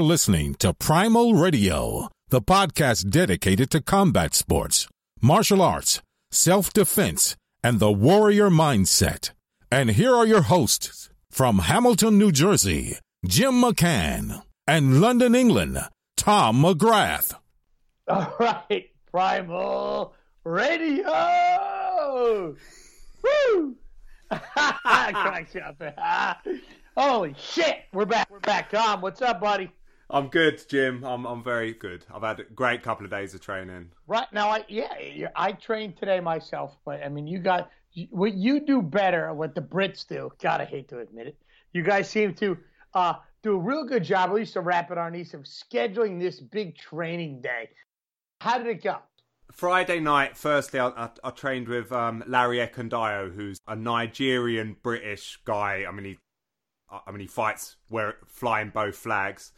[0.00, 4.88] Are listening to Primal Radio, the podcast dedicated to combat sports,
[5.20, 6.00] martial arts,
[6.30, 9.32] self defense, and the warrior mindset.
[9.70, 15.78] And here are your hosts from Hamilton, New Jersey, Jim McCann, and London, England,
[16.16, 17.34] Tom McGrath.
[18.08, 20.14] All right, Primal
[20.44, 22.56] Radio.
[23.22, 23.76] Woo!
[26.96, 28.30] Holy shit, we're back.
[28.30, 28.70] We're back.
[28.70, 29.70] Tom, what's up, buddy?
[30.12, 31.04] I'm good, Jim.
[31.04, 32.04] I'm I'm very good.
[32.12, 33.90] I've had a great couple of days of training.
[34.08, 37.70] Right now, I yeah, I trained today myself, but I mean, you got
[38.10, 39.32] what you do better.
[39.32, 40.30] What the Brits do.
[40.42, 41.36] God, I hate to admit it.
[41.72, 42.58] You guys seem to
[42.94, 46.20] uh, do a real good job, at least to wrap it on East, of scheduling
[46.20, 47.68] this big training day.
[48.40, 48.96] How did it go?
[49.52, 55.38] Friday night, firstly, I, I, I trained with um, Larry Ekundayo, who's a Nigerian British
[55.44, 55.84] guy.
[55.88, 56.18] I mean, he,
[56.88, 59.52] I mean, he fights where flying both flags.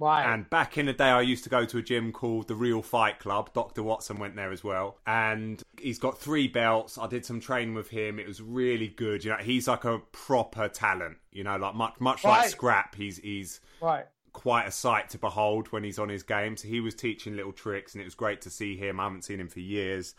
[0.00, 0.24] Right.
[0.32, 2.80] And back in the day, I used to go to a gym called the Real
[2.80, 3.52] Fight Club.
[3.52, 3.82] Dr.
[3.82, 4.96] Watson went there as well.
[5.06, 6.96] And he's got three belts.
[6.96, 8.18] I did some training with him.
[8.18, 9.22] It was really good.
[9.24, 11.18] You know, he's like a proper talent.
[11.30, 12.38] You know, like much much Right.
[12.40, 12.94] like Scrap.
[12.94, 14.06] He's he's right.
[14.32, 16.56] quite a sight to behold when he's on his game.
[16.56, 18.98] So he was teaching little tricks, and it was great to see him.
[18.98, 20.14] I haven't seen him for years.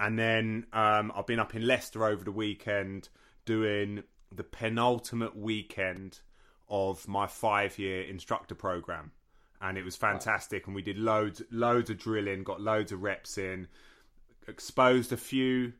[0.00, 3.10] And then um, I've been up in Leicester over the weekend
[3.44, 4.04] doing
[4.34, 6.20] the penultimate weekend
[6.70, 9.10] of my five-year instructor program,
[9.60, 10.66] and it was fantastic.
[10.66, 13.68] And we did loads, loads of drilling, got loads of reps in,
[14.46, 15.72] exposed a few.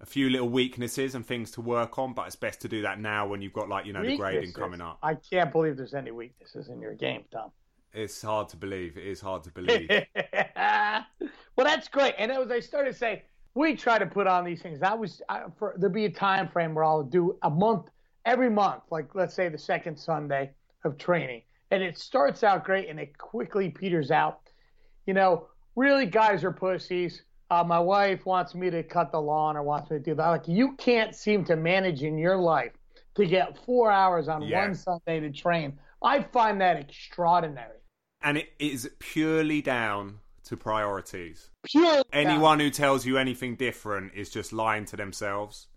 [0.00, 3.00] A few little weaknesses and things to work on, but it's best to do that
[3.00, 5.00] now when you've got like you know the grading coming up.
[5.02, 7.50] I can't believe there's any weaknesses in your game, Tom.
[7.92, 8.96] It's hard to believe.
[8.96, 9.90] It is hard to believe.
[10.54, 11.04] well,
[11.56, 12.14] that's great.
[12.16, 13.24] And as I started to say,
[13.54, 14.82] we try to put on these things.
[14.82, 17.90] I was I, for there'll be a time frame where I'll do a month
[18.24, 20.50] every month, like let's say the second Sunday
[20.84, 24.40] of training, and it starts out great and it quickly peters out.
[25.06, 27.22] You know, really, guys are pussies.
[27.50, 30.28] Uh, my wife wants me to cut the lawn or wants me to do that.
[30.28, 32.72] Like you can't seem to manage in your life
[33.14, 34.66] to get four hours on Yeah.
[34.66, 35.78] one Sunday to train.
[36.02, 37.74] I find that extraordinary.
[38.20, 41.50] and it is purely down to priorities.
[41.64, 45.68] Pure Anyone who tells you anything different is just lying to themselves.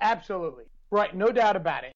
[0.00, 0.64] Absolutely.
[0.90, 1.14] Right.
[1.14, 1.92] No doubt about it.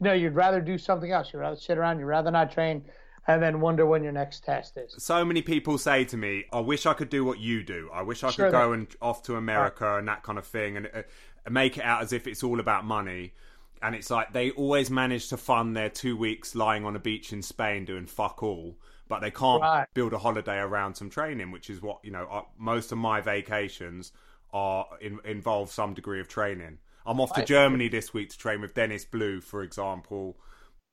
[0.00, 1.32] No, you'd rather do something else.
[1.32, 1.98] You'd rather sit around.
[1.98, 2.84] You'd rather not train
[3.28, 4.94] and then wonder when your next test is.
[4.98, 7.90] So many people say to me, "I wish I could do what you do.
[7.92, 10.76] I wish I Sure could go and off to America and that kind of thing,
[10.76, 11.02] and uh,
[11.50, 13.34] make it out as if it's all about money."
[13.82, 17.32] And it's like they always manage to fund their two weeks lying on a beach
[17.32, 18.78] in Spain doing fuck all,
[19.08, 19.86] but they can't Right.
[19.92, 22.26] build a holiday around some training, which is what you know.
[22.30, 24.12] Uh, most of my vacations
[24.52, 26.78] are in, involve some degree of training.
[27.06, 27.46] I'm off to Right.
[27.46, 30.36] Germany this week to train with Dennis Blue, for example.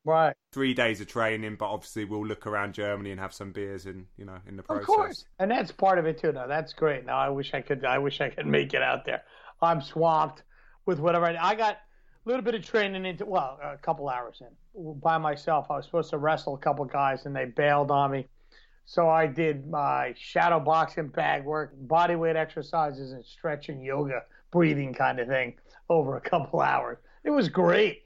[0.06, 0.36] Right.
[0.52, 4.06] Three days of training, but obviously we'll look around Germany and have some beers in
[4.18, 4.82] you know in the process.
[4.82, 5.26] Of course.
[5.40, 6.32] And that's part of it too.
[6.34, 7.06] Now that's great.
[7.06, 7.86] Now I wish I could.
[7.86, 9.24] I wish I could make it out there.
[9.62, 10.44] I'm swamped
[10.86, 11.26] with whatever.
[11.28, 13.26] I, I got a little bit of training into.
[13.26, 15.68] Well, a couple hours in by myself.
[15.70, 18.28] I was supposed to wrestle a couple guys and they bailed on me.
[18.86, 24.94] So I did my shadow boxing bag work, body weight exercises, and stretching, yoga, breathing
[24.94, 25.56] kind of thing
[25.90, 26.98] over a couple hours.
[27.24, 28.04] It was great.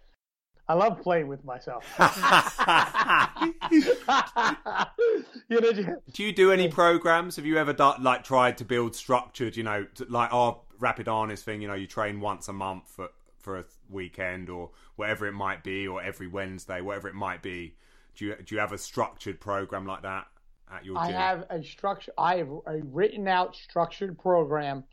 [0.69, 1.85] I love playing with myself.
[3.71, 5.71] you know,
[6.11, 7.37] Do you do any programs?
[7.37, 9.55] Have you ever done, like tried to build structured?
[9.55, 11.61] You know, like our Rapid Arnis thing.
[11.61, 15.63] You know, you train once a month for for a weekend or whatever it might
[15.63, 17.75] be, or every Wednesday, whatever it might be.
[18.15, 20.25] Do you do you have a structured program like that
[20.69, 21.15] at your I gym?
[21.15, 22.11] have a structure.
[22.17, 24.83] I have a written out structured program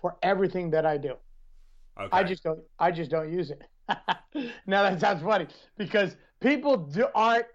[0.00, 1.16] for everything that I do.
[1.98, 2.08] Okay.
[2.12, 2.60] I just don't.
[2.78, 3.62] I just don't use it.
[4.66, 5.46] now that sounds funny
[5.76, 7.46] because people do, aren't.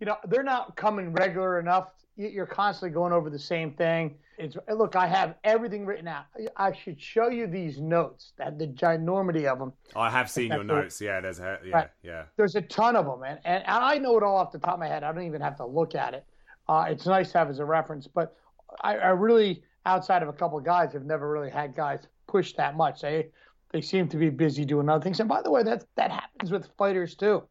[0.00, 1.88] You know, they're not coming regular enough.
[2.16, 4.16] You- You're constantly going over the same thing.
[4.38, 4.94] It's look.
[4.94, 6.26] I have everything written out.
[6.56, 8.32] I should show you these notes.
[8.38, 9.72] That the ginormity of them.
[9.96, 11.00] I have seen your notes.
[11.00, 11.88] Yeah, there's a yeah Right.
[12.04, 12.22] yeah.
[12.36, 14.78] There's a ton of them, and, and I know it all off the top of
[14.80, 15.02] my head.
[15.02, 16.24] I don't even have to look at it.
[16.68, 18.36] Uh, it's nice to have as a reference, but
[18.82, 22.52] I, I really, outside of a couple of guys, have never really had guys push
[22.52, 23.00] that much.
[23.00, 23.30] They
[23.70, 25.20] they seem to be busy doing other things.
[25.20, 27.42] And by the way, that that happens with fighters too.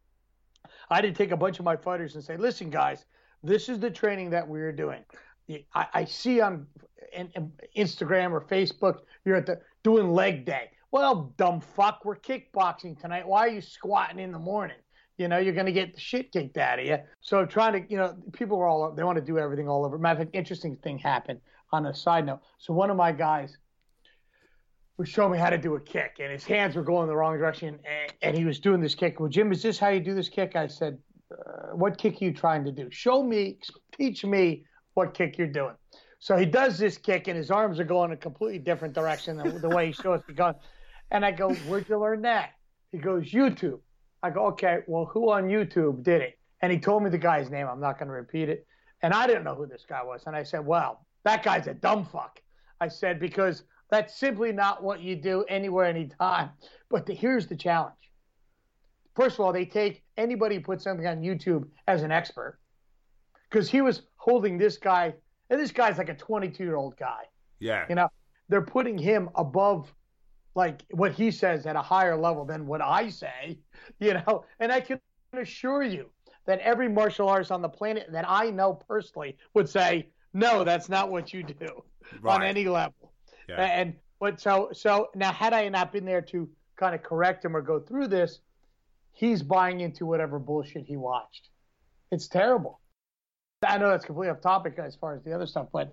[0.90, 3.04] I did take a bunch of my fighters and say, listen, guys,
[3.42, 5.04] this is the training that we're doing.
[5.74, 6.66] I, I see on
[7.12, 10.70] in, in Instagram or Facebook you're at the doing leg day.
[10.90, 13.26] Well, dumb fuck, we're kickboxing tonight.
[13.26, 14.78] Why are you squatting in the morning?
[15.18, 16.98] You know, you're going to get the shit kicked out of you.
[17.20, 19.98] So trying to, you know, people are all they want to do everything all over.
[19.98, 21.40] Matter of fact, interesting thing happened
[21.72, 22.40] on a side note.
[22.58, 23.58] So one of my guys
[24.98, 27.38] was showing me how to do a kick, and his hands were going the wrong
[27.38, 29.20] direction, and, and he was doing this kick.
[29.20, 30.56] Well, Jim, is this how you do this kick?
[30.56, 30.98] I said,
[31.32, 32.88] uh, what kick are you trying to do?
[32.90, 33.58] Show me,
[33.96, 34.64] teach me
[34.94, 35.74] what kick you're doing.
[36.18, 39.60] So he does this kick, and his arms are going a completely different direction than
[39.60, 40.54] the way he shows me going.
[41.12, 42.50] And I go, Where'd you learn that?
[42.90, 43.78] He goes, YouTube.
[44.22, 46.38] I go, Okay, well, who on YouTube did it?
[46.60, 47.68] And he told me the guy's name.
[47.68, 48.66] I'm not going to repeat it.
[49.02, 50.24] And I didn't know who this guy was.
[50.26, 52.40] And I said, Well, that guy's a dumb fuck.
[52.80, 56.50] I said, Because that's simply not what you do anywhere, anytime.
[56.90, 57.94] But the, here's the challenge.
[59.16, 62.58] First of all, they take anybody who puts something on YouTube as an expert
[63.50, 65.14] because he was holding this guy,
[65.50, 67.22] and this guy's like a 22 year old guy.
[67.58, 67.84] Yeah.
[67.88, 68.08] You know,
[68.48, 69.92] they're putting him above
[70.54, 73.58] like what he says at a higher level than what I say,
[74.00, 75.00] you know, and I can
[75.32, 76.10] assure you
[76.46, 80.88] that every martial artist on the planet that I know personally would say, no, that's
[80.88, 81.82] not what you do
[82.22, 82.34] Right.
[82.36, 83.07] on any level.
[83.48, 83.62] Yeah.
[83.62, 87.56] And but so so now had I not been there to kind of correct him
[87.56, 88.40] or go through this,
[89.12, 91.48] he's buying into whatever bullshit he watched.
[92.10, 92.80] It's terrible.
[93.66, 95.92] I know that's completely off topic as far as the other stuff, but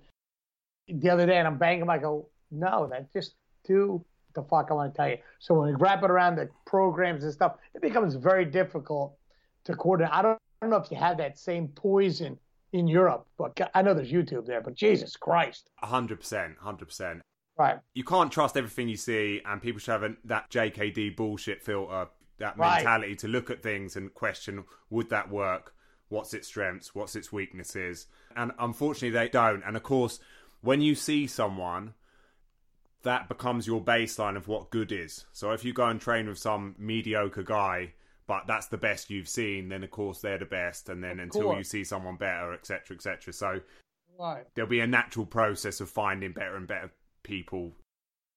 [0.88, 4.04] the other day and I'm banging I go, oh, no, that just do
[4.34, 5.16] the fuck I want to tell you.
[5.40, 9.16] So when we wrap it around the programs and stuff, it becomes very difficult
[9.64, 10.12] to coordinate.
[10.12, 12.38] I don't, I don't know if you have that same poison
[12.72, 15.70] in Europe, but I know there's YouTube there, but Jesus Christ.
[15.82, 17.22] hundred percent, hundred percent.
[17.58, 17.78] Right.
[17.94, 22.08] You can't trust everything you see, and people should have an, that JKD bullshit filter,
[22.38, 22.76] that Right.
[22.76, 25.74] mentality to look at things and question: Would that work?
[26.08, 26.94] What's its strengths?
[26.94, 28.06] What's its weaknesses?
[28.36, 29.62] And unfortunately, they don't.
[29.64, 30.20] And of course,
[30.60, 31.94] when you see someone,
[33.02, 35.24] that becomes your baseline of what good is.
[35.32, 37.94] So if you go and train with some mediocre guy,
[38.26, 40.88] but that's the best you've seen, then of course they're the best.
[40.88, 41.58] And then until course.
[41.58, 43.32] you see someone better, etc., etc.
[43.32, 43.60] So
[44.18, 44.46] Right.
[44.54, 46.90] there'll be a natural process of finding better and better
[47.26, 47.72] people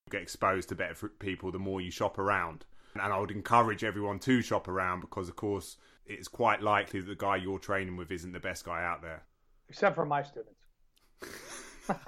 [0.10, 2.66] get exposed to better people the more you shop around
[2.96, 7.08] and i would encourage everyone to shop around because of course it's quite likely that
[7.08, 9.24] the guy you're training with isn't the best guy out there
[9.70, 10.56] Except for my students.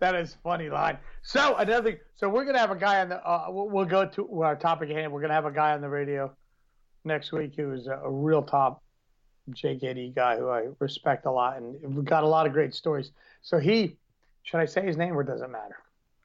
[0.00, 0.98] that is funny line.
[1.22, 1.98] So another thing.
[2.14, 3.16] So we're gonna have a guy on the.
[3.16, 5.12] Uh, we'll, go to our topic at hand.
[5.12, 6.32] We're gonna have a guy on the radio
[7.04, 8.80] next week who is a real top
[9.50, 13.10] JKD guy who I respect a lot, and we've got a lot of great stories.
[13.42, 13.96] So he,
[14.44, 15.76] should I say his name or does it matter?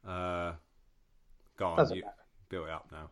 [0.06, 0.52] uh
[1.58, 2.14] go on Doesn't you matter.
[2.48, 3.10] built it up now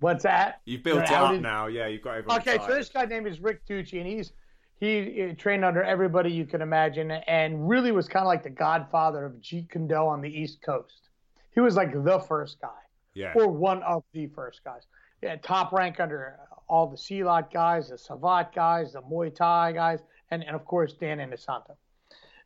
[0.00, 0.62] What's that?
[0.64, 1.42] you've built You're it up outed?
[1.42, 4.32] now yeah you've got everyone Okay, so this guy's name is Rick Tucci, and he's
[4.80, 8.50] he uh, trained under everybody you can imagine, and really was kind of like the
[8.50, 11.08] godfather of Jeet Kune Do on the East Coast.
[11.52, 12.68] He was like the first guy,
[13.14, 14.82] yeah or one of the first guys.
[15.20, 20.00] Yeah, top rank under all the Silat guys, the Savate guys, the Muay Thai guys,
[20.30, 21.76] and, and of course Dan Inosanto.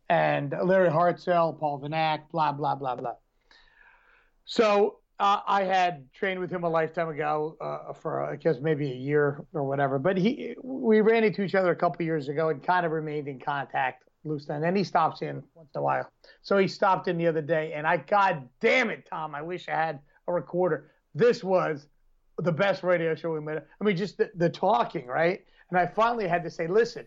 [0.08, 3.14] And Larry Hartsell, Paul Vunak, blah, blah, blah, blah.
[4.44, 8.90] So uh, I had trained with him a lifetime ago uh, for, I guess, maybe
[8.90, 9.98] a year or whatever.
[9.98, 13.28] But he, we ran into each other a couple years ago and kind of remained
[13.28, 14.56] in contact loosely.
[14.56, 16.10] And he stops in once in a while.
[16.42, 19.68] So he stopped in the other day, and I, God damn it, Tom, I wish
[19.68, 20.90] I had a recorder.
[21.14, 21.86] This was
[22.42, 23.58] the best radio show we made.
[23.80, 25.44] I mean, just the, the talking, right?
[25.70, 27.06] And I finally had to say, listen,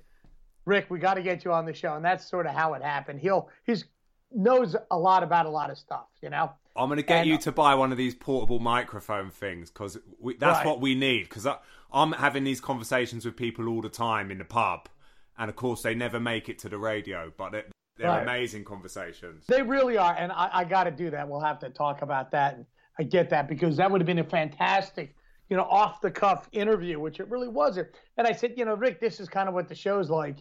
[0.66, 2.82] Rick, we got to get you on the show, and that's sort of how it
[2.82, 3.20] happened.
[3.20, 3.86] He'll he's
[4.32, 6.52] knows a lot about a lot of stuff, you know.
[6.76, 9.70] I'm going to get And- you uh, to buy one of these portable microphone things
[9.70, 9.98] because
[10.40, 10.66] that's Right.
[10.66, 11.24] what we need.
[11.30, 11.58] Because uh,
[11.94, 14.90] I'm having these conversations with people all the time in the pub,
[15.38, 17.66] and of course they never make it to the radio, but they're,
[17.98, 18.24] they're Right.
[18.24, 19.46] amazing conversations.
[19.48, 21.30] They really are, and I, I got to do that.
[21.30, 22.66] We'll have to talk about that, and
[23.00, 25.16] I get that because that would have been a fantastic,
[25.50, 27.88] you know, off the cuff interview, which it really wasn't.
[28.18, 30.38] And I said, you know, Rick, this is kind of what the show's like,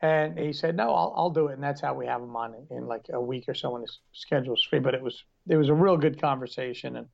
[0.00, 2.54] and he said, no, I'll, I'll do it, and that's how we have him on
[2.54, 4.80] in, in like a week or so when his schedule's free.
[4.80, 7.06] But it was it was a real good conversation and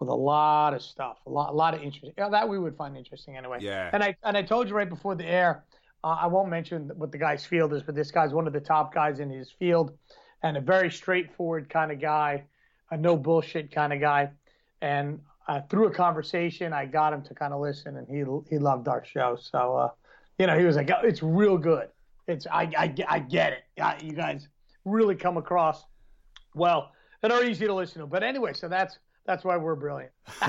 [0.00, 2.12] with a lot of stuff, a lot a lot of interest.
[2.18, 3.58] Yeah, that we would find interesting anyway.
[3.60, 3.90] Yeah.
[3.92, 5.64] And I and I told you right before the air,
[6.02, 8.60] uh, I won't mention what the guy's field is, but this guy's one of the
[8.60, 9.96] top guys in his field,
[10.42, 12.44] and a very straightforward kind of guy,
[12.90, 14.30] a no bullshit kind of guy.
[14.82, 18.58] And uh, through a conversation, I got him to kind of listen, and he he
[18.58, 19.36] loved our show.
[19.40, 19.88] So, uh,
[20.38, 21.88] you know, he was like, "Oh, "It's real good.
[22.26, 23.64] It's I I, get- I get it.
[23.76, 24.48] Yeah, you guys
[24.84, 25.84] really come across
[26.54, 30.12] well and are easy to listen to." But anyway, so that's that's why we're brilliant.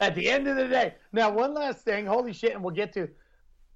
[0.00, 2.06] At the end of the day, now one last thing.
[2.06, 3.08] Holy shit, and we'll get to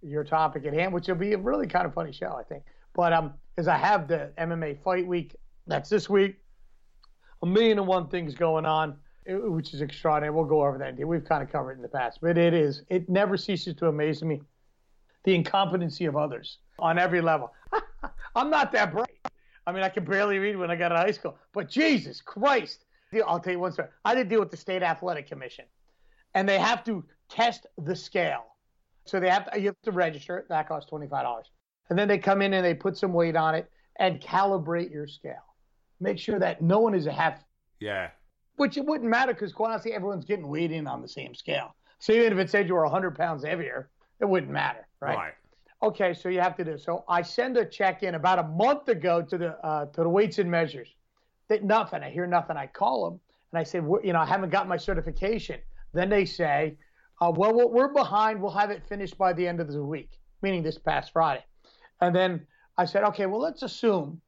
[0.02, 2.62] your topic at hand, which will be a really kind of funny show, I think.
[2.94, 5.34] But um, is I have the MMA Fight Week.
[5.66, 6.36] That's this week.
[7.42, 8.96] A million and one things going on,
[9.28, 10.34] which is extraordinary.
[10.34, 10.96] We'll go over that.
[11.06, 12.82] We've kind of covered it in the past, but it is.
[12.88, 14.40] It never ceases to amaze me
[15.24, 17.52] the incompetency of others on every level.
[18.36, 19.18] I'm not that bright.
[19.66, 22.20] I mean, I can barely read when I got out of high school, but Jesus
[22.20, 22.84] Christ.
[23.26, 23.88] I'll tell you one story.
[24.04, 25.64] I did deal with the state athletic commission,
[26.34, 28.44] and they have to test the scale.
[29.06, 30.48] So they have to, you have to register it.
[30.48, 31.50] That costs twenty five dollars,
[31.88, 35.06] and then they come in and they put some weight on it and calibrate your
[35.06, 35.44] scale.
[35.98, 37.42] Make sure that no one is a half.
[37.80, 38.10] Yeah.
[38.56, 41.74] Which it wouldn't matter because quite honestly, everyone's getting weighed in on the same scale.
[41.98, 45.16] So even if it said you were 100 pounds heavier, it wouldn't matter, right?
[45.16, 45.32] Right.
[45.82, 46.78] Okay, so you have to do.
[46.78, 50.08] So I send a check in about a month ago to the uh, to the
[50.08, 50.88] weights and measures.
[51.48, 52.02] That nothing.
[52.02, 52.56] I hear nothing.
[52.56, 53.20] I call them
[53.52, 55.60] and I say, you know, I haven't got my certification.
[55.92, 56.76] Then they say,
[57.20, 58.40] uh, well, we're behind.
[58.40, 61.44] We'll have it finished by the end of the week, meaning this past Friday.
[62.00, 62.46] And then
[62.76, 64.20] I said, okay, well, let's assume,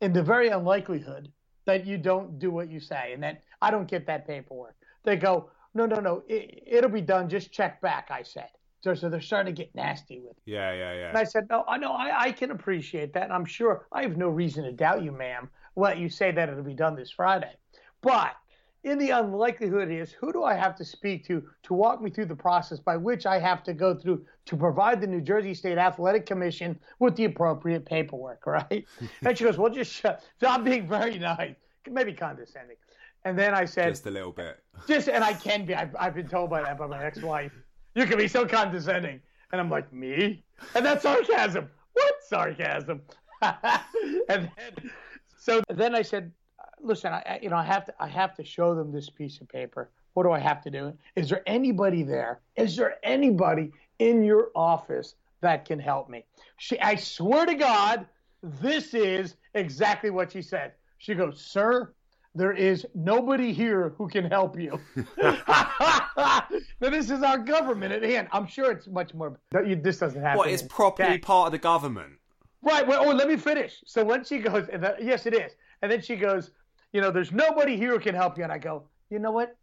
[0.00, 1.30] in the very unlikelihood
[1.66, 4.76] that you don't do what you say, and that I don't get that paperwork.
[5.04, 7.28] They go, no, no, no, it, will be done.
[7.28, 8.10] Just check back.
[8.10, 8.48] I said.
[8.80, 10.36] So, so they're starting to get nasty with.
[10.46, 10.52] Me.
[10.52, 11.08] Yeah, yeah, yeah.
[11.08, 14.02] And I said, no, I know, I, I can appreciate that, and I'm sure I
[14.02, 15.48] have no reason to doubt you, ma'am.
[15.74, 17.54] Let you say that it'll be done this Friday,
[18.02, 18.36] but
[18.84, 22.26] in the unlikelihood is who do I have to speak to to walk me through
[22.26, 25.78] the process by which I have to go through to provide the New Jersey State
[25.78, 28.84] Athletic Commission with the appropriate paperwork, right?
[29.22, 30.22] and she goes, well, just shut.
[30.38, 31.56] So I'm being very nice,
[31.90, 32.76] maybe condescending.
[33.24, 34.62] And then I said, just a little bit.
[34.86, 35.74] Just, and I can be.
[35.74, 37.52] I've, I've been told by that by my ex-wife.
[37.94, 39.20] You can be so condescending,
[39.52, 40.42] and I'm like, me?
[40.74, 41.68] And that's sarcasm.
[41.94, 43.00] What sarcasm?
[43.42, 44.90] and then,
[45.38, 46.32] so then I said,
[46.80, 49.48] listen, I, you know, I have to, I have to show them this piece of
[49.48, 49.90] paper.
[50.14, 50.92] What do I have to do?
[51.16, 52.40] Is there anybody there?
[52.56, 56.24] Is there anybody in your office that can help me?
[56.56, 58.06] She, I swear to God,
[58.42, 60.72] this is exactly what she said.
[60.98, 61.92] She goes, sir,
[62.34, 64.80] there is nobody here who can help you.
[65.22, 66.46] now,
[66.80, 68.28] this is our government at hand.
[68.32, 69.38] I'm sure it's much more.
[69.50, 70.38] This doesn't happen.
[70.38, 72.14] What, it's properly part of the government?
[72.62, 72.86] Right.
[72.86, 73.82] Well, oh, let me finish.
[73.86, 74.66] So when she goes,
[75.00, 75.52] yes, it is.
[75.82, 76.50] And then she goes,
[76.92, 78.44] you know, there's nobody here who can help you.
[78.44, 79.56] And I go, you know what?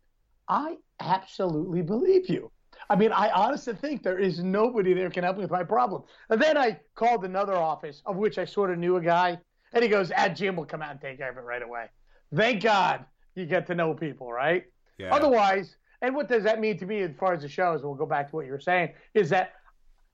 [0.47, 2.51] I absolutely believe you.
[2.89, 6.03] I mean, I honestly think there is nobody there can help me with my problem.
[6.29, 9.39] And then I called another office, of which I sort of knew a guy,
[9.73, 11.87] and he goes, "Ah, Jim will come out and take care of it right away."
[12.35, 14.65] Thank God you get to know people, right?
[14.97, 15.13] Yeah.
[15.13, 17.83] Otherwise, and what does that mean to me as far as the shows?
[17.83, 18.93] We'll go back to what you were saying.
[19.13, 19.53] Is that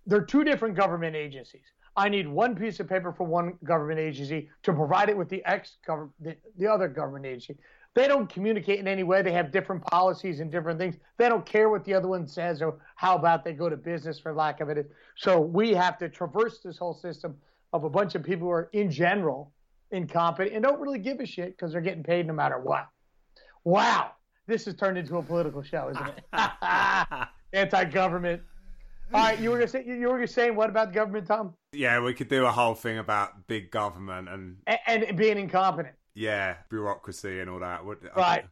[0.06, 1.66] they're two different government agencies.
[1.96, 5.44] I need one piece of paper from one government agency to provide it with the
[5.46, 7.58] ex the, the other government agency.
[7.96, 9.24] They don't communicate in any way.
[9.24, 10.96] They have different policies and different things.
[11.18, 14.20] They don't care what the other one says or how about they go to business
[14.20, 14.92] for lack of it.
[15.16, 17.36] So we have to traverse this whole system
[17.74, 19.52] of a bunch of people who are in general
[19.92, 22.88] incompetent and don't really give a shit because they're getting paid no matter what.
[23.64, 24.12] Wow,
[24.48, 26.24] this has turned into a political show, isn't it?
[27.54, 28.42] Anti-government
[29.14, 31.54] all right, you were gonna say you were saying what about government, Tom?
[31.72, 35.96] Yeah, we could do a whole thing about big government and and, and being incompetent.
[36.14, 37.82] Yeah, bureaucracy and all that.
[38.16, 38.46] Right.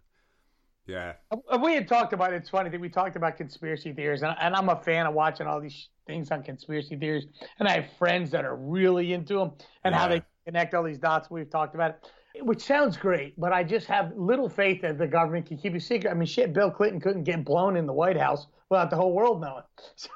[0.86, 1.14] yeah.
[1.62, 2.38] We had talked about it.
[2.38, 5.48] It's funny that we talked about conspiracy theories, and, and I'm a fan of watching
[5.48, 7.26] all these things on conspiracy theories.
[7.60, 9.52] And I have friends that are really into them
[9.84, 10.00] and yeah.
[10.00, 11.30] how they connect all these dots.
[11.30, 12.00] We've talked about
[12.36, 15.74] it, which sounds great, but I just have little faith that the government can keep
[15.76, 16.12] a secret.
[16.12, 19.14] I mean, shit, Bill Clinton couldn't get blown in the White House without the whole
[19.14, 19.64] world knowing.
[19.96, 20.10] So,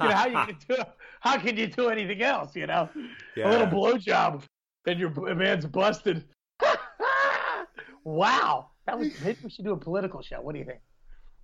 [0.00, 0.76] you know, how you can do
[1.20, 2.54] how can you do anything else?
[2.54, 2.88] You know,
[3.36, 3.48] yeah.
[3.48, 4.42] a little blowjob
[4.86, 6.24] and your man's busted.
[8.04, 10.40] wow, that was maybe we should do a political show.
[10.40, 10.80] What do you think?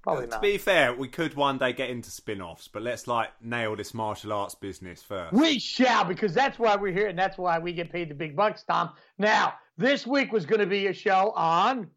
[0.02, 0.36] Probably not.
[0.36, 3.94] To be fair, we could one day get into spin-offs, but let's like nail this
[3.94, 5.32] martial arts business first.
[5.32, 8.34] We shall, because that's why we're here, and that's why we get paid the big
[8.34, 8.90] bucks, Tom.
[9.16, 11.88] Now, this week was going to be a show on.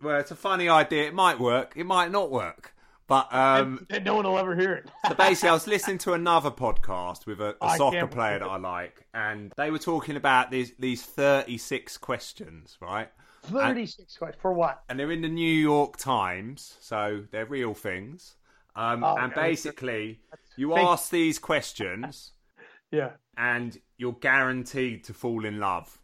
[0.00, 1.08] Well, it's a funny idea.
[1.08, 1.72] It might work.
[1.76, 2.74] It might not work.
[3.06, 4.90] But um, and, and no one will ever hear it.
[5.08, 8.56] so basically, I was listening to another podcast with a, a soccer player that I
[8.56, 13.10] like, and they were talking about these these thirty six questions, right?
[13.44, 14.82] Thirty six questions for what?
[14.88, 18.36] And they're in the New York Times, so they're real things.
[18.76, 20.20] Um, oh, and basically,
[20.56, 22.32] you ask these questions,
[22.90, 25.98] yeah, and you're guaranteed to fall in love.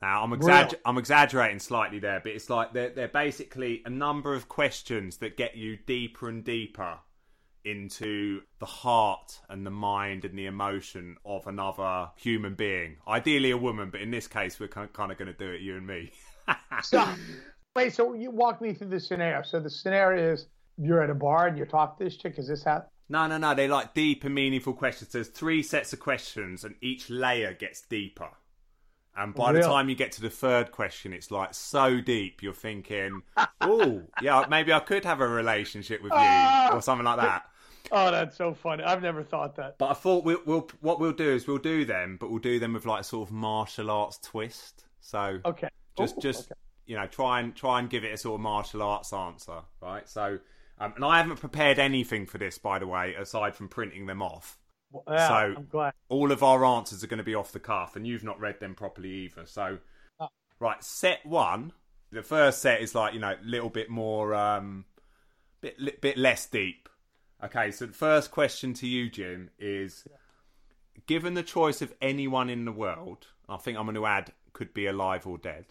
[0.00, 4.34] Now I'm exagger- I'm exaggerating slightly there, but it's like they're they're basically a number
[4.34, 6.98] of questions that get you deeper and deeper
[7.66, 12.96] into the heart and the mind and the emotion of another human being.
[13.08, 15.50] Ideally a woman, but in this case we're kind of, kind of going to do
[15.50, 16.12] it you and me.
[16.82, 17.04] so,
[17.74, 19.42] wait, so you walk me through the scenario.
[19.42, 20.46] So the scenario is
[20.78, 22.38] you're at a bar and you talk to this chick.
[22.38, 22.84] Is this how?
[23.08, 23.54] No, no, no.
[23.54, 25.12] They like deep and meaningful questions.
[25.12, 28.30] There's three sets of questions, and each layer gets deeper.
[29.16, 32.52] And by the time you get to the third question, it's like so deep, you're
[32.52, 33.22] thinking,
[33.62, 37.46] oh, yeah, maybe I could have a relationship with you or something like that.
[37.92, 38.82] Oh, that's so funny.
[38.82, 39.78] I've never thought that.
[39.78, 42.58] But I thought we'll, we'll what we'll do is we'll do them, but we'll do
[42.58, 44.84] them with like a sort of martial arts twist.
[45.00, 46.58] So okay, just Ooh, just okay.
[46.86, 50.08] you know try and try and give it a sort of martial arts answer, right?
[50.08, 50.38] So
[50.78, 54.20] Um, and I haven't prepared anything for this, by the way, aside from printing them
[54.22, 54.58] off.
[55.08, 58.24] Yeah, so all of our answers are going to be off the cuff, and you've
[58.24, 59.46] not read them properly either.
[59.46, 59.78] So,
[60.20, 60.28] Oh.
[60.60, 61.72] right, set one.
[62.12, 64.84] The first set is like you know a little bit more, um,
[65.60, 66.88] bit bit less deep.
[67.44, 70.06] Okay, so the first question to you, Jim, is:
[71.06, 74.72] given the choice of anyone in the world, I think I'm going to add could
[74.72, 75.66] be alive or dead.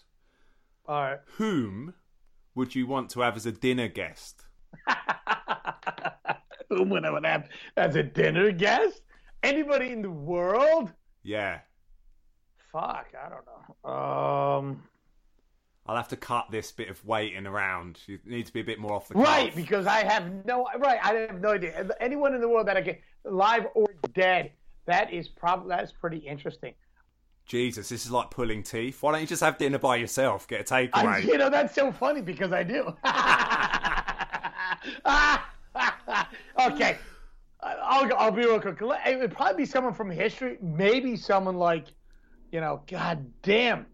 [0.88, 1.20] All right.
[1.38, 1.96] Whom
[2.54, 4.44] would you want to have as a dinner guest?
[6.70, 9.02] Who would I would have as a dinner guest?
[9.42, 10.94] Anybody in the world?
[11.24, 11.62] Yeah,
[12.76, 13.90] Fuck, I don't know.
[13.90, 14.84] Um,
[15.88, 18.00] I'll have to cut this bit of waiting around.
[18.08, 21.00] You need to be a bit more off the right, because I have no right.
[21.04, 21.88] I have no idea.
[22.00, 24.52] Anyone in the world that I get live or dead.
[24.88, 26.74] That is probably that's pretty interesting.
[27.46, 29.04] Jesus, this is like pulling teeth.
[29.04, 30.48] Why don't you just have dinner by yourself?
[30.48, 31.24] Get a takeaway.
[31.24, 32.82] you know that's so funny because I do.
[36.68, 36.98] okay,
[37.62, 38.82] I'll I'll be real quick.
[38.82, 40.58] It would probably be someone from history.
[40.62, 41.86] Maybe someone like,
[42.52, 43.86] you know, God damn.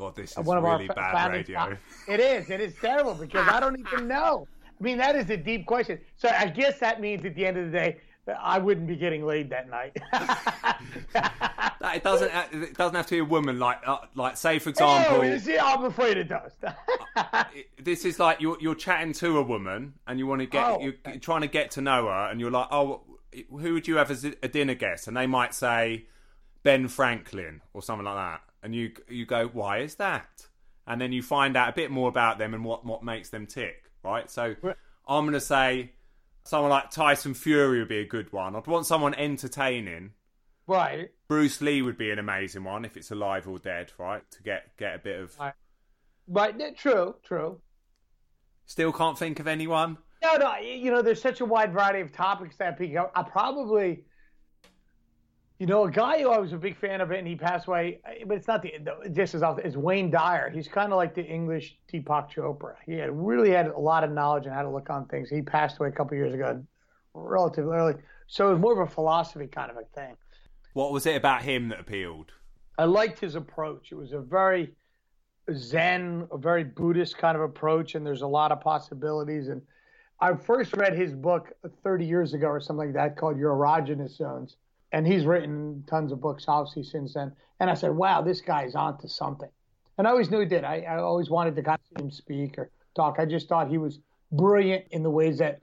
[0.00, 1.76] God, this is one of really our bad radio.
[2.08, 2.48] It is.
[2.48, 4.48] It is terrible because I don't even know.
[4.64, 6.00] I mean, that is a deep question.
[6.16, 8.96] So I guess that means at the end of the day, that I wouldn't be
[8.96, 9.96] getting laid that night.
[11.92, 12.30] It doesn't.
[12.52, 13.58] It doesn't have to be a woman.
[13.58, 16.52] Like, uh, like say for oh, example, you see, I'm afraid it does.
[17.82, 20.80] this is like you're you're chatting to a woman and you want to get Oh.
[20.80, 23.00] you're trying to get to know her, and you're like, oh,
[23.50, 25.08] who would you have as a dinner guest?
[25.08, 26.06] And they might say
[26.62, 30.46] Ben Franklin or something like that, and you you go, why is that?
[30.86, 33.46] And then you find out a bit more about them and what what makes them
[33.46, 34.30] tick, right?
[34.30, 34.76] So Right.
[35.08, 35.92] I'm gonna say
[36.44, 38.56] someone like Tyson Fury would be a good one.
[38.56, 40.12] I'd want someone entertaining.
[40.66, 41.10] right.
[41.28, 44.22] Bruce Lee would be an amazing one if it's alive or dead, right?
[44.32, 45.38] To get get a bit of.
[45.38, 45.54] Right.
[46.28, 46.76] Right.
[46.76, 47.14] True.
[47.22, 47.60] True.
[48.66, 49.98] Still can't think of anyone.
[50.22, 50.56] No, no.
[50.58, 53.10] You know, there's such a wide variety of topics that pick up.
[53.16, 54.04] I probably,
[55.60, 58.00] you know, a guy who I was a big fan of, and he passed away.
[58.26, 58.72] But it's not the
[59.12, 59.66] just as often.
[59.66, 60.48] Is Wayne Dyer.
[60.48, 62.76] He's kind of like the English Deepak Chopra.
[62.86, 65.28] He had really had a lot of knowledge on how to look on things.
[65.28, 66.64] He passed away a couple years ago,
[67.12, 67.94] relatively early.
[68.26, 70.16] So it was more of a philosophy kind of a thing.
[70.72, 72.32] What was it about him that appealed?
[72.78, 73.92] I liked his approach.
[73.92, 74.70] It was a very
[75.54, 79.48] Zen, a very Buddhist kind of approach, and there's a lot of possibilities.
[79.48, 79.60] And
[80.20, 84.16] I first read his book 30 years ago or something like that called Your Erroneous
[84.16, 84.56] Zones.
[84.92, 87.32] And he's written tons of books, obviously, since then.
[87.60, 89.48] And I said, wow, this guy's onto something.
[89.98, 90.64] And I always knew he did.
[90.64, 93.16] I, I always wanted to kind of see him speak or talk.
[93.18, 94.00] I just thought he was
[94.32, 95.60] brilliant in the ways that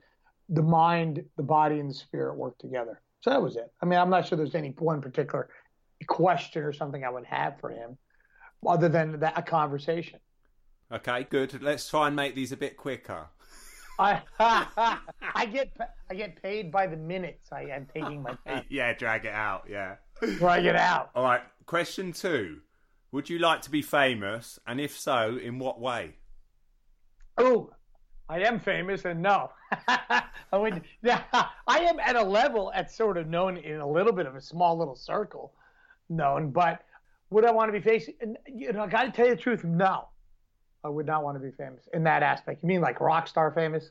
[0.48, 3.02] the mind, the body, and the spirit work together.
[3.20, 3.70] So that was it.
[3.82, 5.48] I mean, I'm not sure there's any one particular
[6.06, 7.98] question or something I would have for him
[8.66, 10.20] other than that, a conversation.
[10.90, 11.62] Okay, good.
[11.62, 13.28] Let's try and make these a bit quicker.
[13.98, 14.22] I
[15.34, 15.76] I get
[16.10, 18.64] I get paid by the minutes I am taking my time.
[18.68, 19.64] yeah, drag it out.
[19.68, 19.96] Yeah.
[20.36, 21.10] Drag it out.
[21.14, 21.42] All right.
[21.66, 22.60] Question two:
[23.12, 26.16] Would you like to be famous, and if so, in what way?
[27.36, 27.70] Oh,
[28.28, 29.50] I am famous, and no,
[29.88, 30.82] I would.
[31.02, 34.36] Yeah, I am at a level at sort of known in a little bit of
[34.36, 35.52] a small little circle,
[36.08, 36.50] known.
[36.50, 36.82] But
[37.30, 38.08] would I want to be famous?
[38.46, 39.64] You know, I got to tell you the truth.
[39.64, 40.08] No,
[40.84, 42.62] I would not want to be famous in that aspect.
[42.62, 43.90] You mean like rock star famous?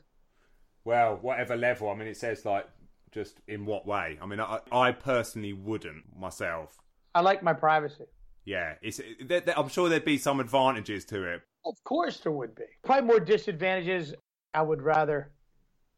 [0.84, 1.90] Well, whatever level.
[1.90, 2.66] I mean, it says like
[3.12, 4.18] just in what way.
[4.22, 6.78] I mean, I, I personally wouldn't myself.
[7.14, 8.04] I like my privacy.
[8.44, 9.00] Yeah, it's.
[9.26, 11.42] There, there- I'm sure there'd be some advantages to it.
[11.66, 12.62] Of course, there would be.
[12.84, 14.14] Probably more disadvantages.
[14.54, 15.32] I would rather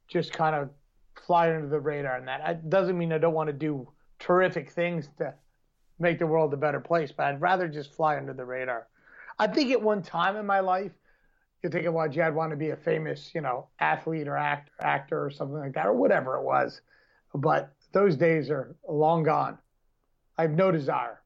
[0.09, 0.71] just kind of
[1.27, 2.41] fly under the radar on that.
[2.49, 5.35] It doesn't mean I don't want to do terrific things to
[6.01, 8.89] make the world a better place, but I'd rather just fly under the radar.
[9.41, 10.93] I think at one time in my life,
[11.63, 14.73] you think about, gee, I'd want to be a famous, you know, athlete or actor,
[14.81, 16.83] actor or something like that, or whatever it was.
[17.35, 19.57] But those days are long gone.
[20.37, 21.23] I have no desire.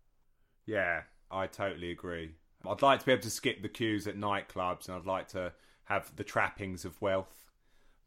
[0.64, 2.36] Yeah, I totally agree.
[2.68, 5.52] I'd like to be able to skip the queues at nightclubs, and I'd like to
[5.84, 7.44] have the trappings of wealth,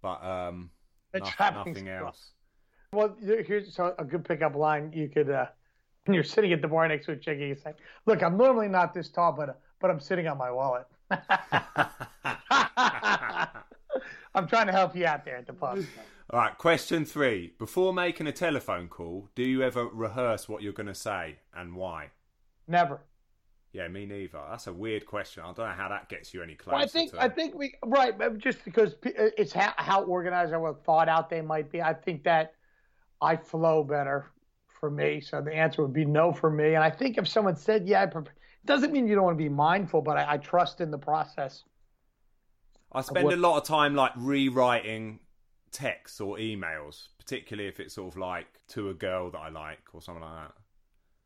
[0.01, 0.71] but um,
[1.11, 2.31] The no- trappings nothing else.
[2.93, 4.93] Well, here's a good pickup line.
[4.93, 5.47] You could, uh,
[6.05, 7.73] when you're sitting at the bar next to a chick, you say,
[8.05, 10.85] "Look, I'm normally not this tall, but uh, but I'm sitting on my wallet."
[14.35, 15.79] I'm trying to help you out there at the pub.
[16.29, 17.53] All right, question three.
[17.57, 21.75] Before making a telephone call, do you ever rehearse what you're going to say and
[21.75, 22.09] why?
[22.67, 22.99] Never.
[23.73, 24.39] Yeah, me neither.
[24.49, 25.43] That's a weird question.
[25.43, 26.75] I don't know how that gets you any closer.
[26.75, 27.21] Well, I think to...
[27.21, 31.29] I think we right just because uh, it's how, how organized or what thought out
[31.29, 31.81] they might be.
[31.81, 32.53] I think that
[33.21, 34.31] I flow better
[34.67, 35.21] for me.
[35.21, 36.75] So the answer would be no for me.
[36.75, 38.36] And I think if someone said yeah, I prepare, it
[38.67, 41.63] doesn't mean you don't want to be mindful, but I, I trust in the process.
[42.91, 45.19] I spend what- a lot of time like rewriting
[45.71, 49.79] texts or emails, particularly if it's sort of like to a girl that I like
[49.93, 50.53] or something like that.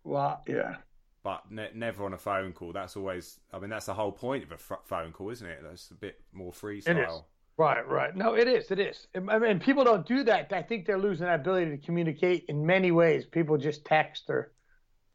[0.04, 0.76] Well, yeah.
[1.24, 2.74] But ne- never on a phone call.
[2.74, 3.40] That's always.
[3.54, 5.60] I mean, that's the whole point of a f- phone call, isn't it?
[5.62, 7.26] That's a bit more freestyle.
[7.58, 8.16] Right, right.
[8.16, 8.72] No, it is.
[8.72, 9.06] It is.
[9.14, 10.52] I mean, people don't do that.
[10.52, 13.26] I think they're losing that ability to communicate in many ways.
[13.26, 14.52] People just text or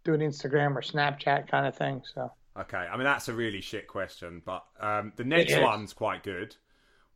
[0.07, 2.03] do an Instagram or Snapchat kind of thing.
[2.15, 2.33] So.
[2.59, 6.57] Okay, I mean that's a really shit question, but um, the next one's quite good.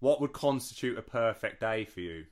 [0.01, 2.25] What would constitute a perfect day for you?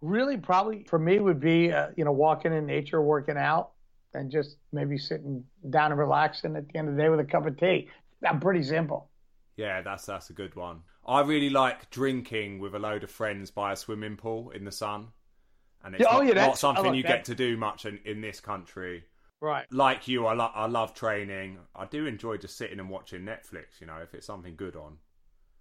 [0.00, 3.72] Really, probably for me would be uh, you know walking in nature, working out,
[4.14, 7.24] and just maybe sitting down and relaxing at the end of the day with a
[7.24, 7.88] cup of tea.
[8.20, 9.10] That's pretty simple.
[9.56, 10.80] Yeah, that's that's a good one.
[11.06, 14.72] I really like drinking with a load of friends by a swimming pool in the
[14.72, 15.08] sun,
[15.88, 17.08] and it's yeah, oh, not, oh, yeah, not something like you that.
[17.08, 19.04] get to do much in, in this country.
[19.40, 19.64] Right.
[19.70, 21.58] Like you, I, lo- I love training.
[21.74, 23.80] I do enjoy just sitting and watching Netflix.
[23.80, 24.98] You know, if it's something good on.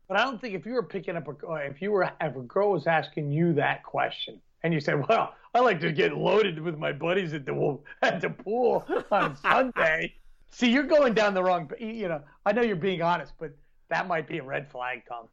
[0.10, 2.42] But I don't think if you were picking up a if you were if a
[2.42, 6.60] girl was asking you that question and you said, "Well, I like to get loaded
[6.60, 10.16] with my buddies at the at the pool on Sunday,"
[10.52, 11.72] see, you're going down the wrong.
[11.80, 13.52] You know, I know you're being honest, but
[13.90, 15.28] that might be a red flag, Tom.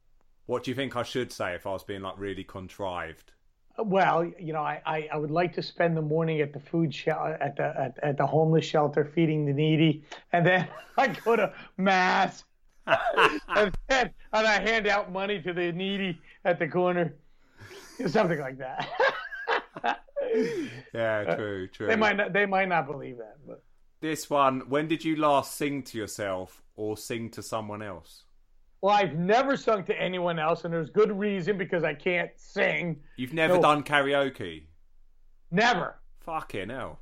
[0.46, 3.32] What do you think I should say if I was being like really contrived?
[3.76, 6.94] Well, you know, I, I, I would like to spend the morning at the food
[6.94, 11.34] shelter, at the at, at the homeless shelter, feeding the needy, and then I go
[11.34, 12.44] to mass,
[12.86, 17.14] and then and I hand out money to the needy at the corner,
[18.06, 18.88] something like that.
[20.94, 21.86] yeah, uh, true, true.
[21.88, 23.62] They might not, they might not believe that, but
[24.00, 24.62] this one.
[24.68, 28.24] When did you last sing to yourself or sing to someone else?
[28.84, 33.00] Well, I've never sung to anyone else, and there's good reason because I can't sing.
[33.16, 33.62] You've never No.
[33.62, 34.66] done karaoke?
[35.50, 36.02] Never.
[36.20, 36.98] Fucking hell.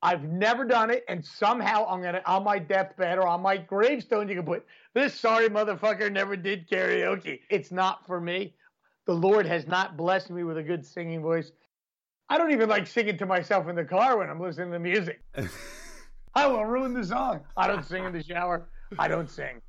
[0.00, 4.28] I've never done it, and somehow I'm gonna on my deathbed or on my gravestone
[4.28, 7.40] you can put this sorry motherfucker never did karaoke.
[7.50, 8.54] It's not for me.
[9.06, 11.50] The Lord has not blessed me with a good singing voice.
[12.28, 15.20] I don't even like singing to myself in the car when I'm listening to music.
[16.36, 17.40] I will ruin the song.
[17.56, 18.68] I don't sing in the shower.
[19.00, 19.60] I don't sing.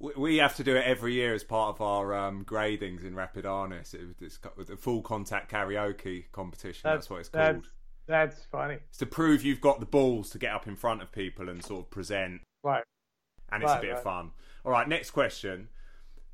[0.00, 3.14] We- We have to do it every year as part of our um, gradings in
[3.14, 3.94] Rapid Arnis.
[3.94, 6.80] It, it's the full contact karaoke competition.
[6.84, 7.56] That's, what it's called.
[7.56, 7.68] That's,
[8.34, 8.78] that's funny.
[8.88, 11.62] It's to prove you've got the balls to get up in front of people and
[11.64, 12.82] sort of present, Right.
[13.52, 14.30] and it's a Right, bit of fun.
[14.64, 15.68] All right, next question.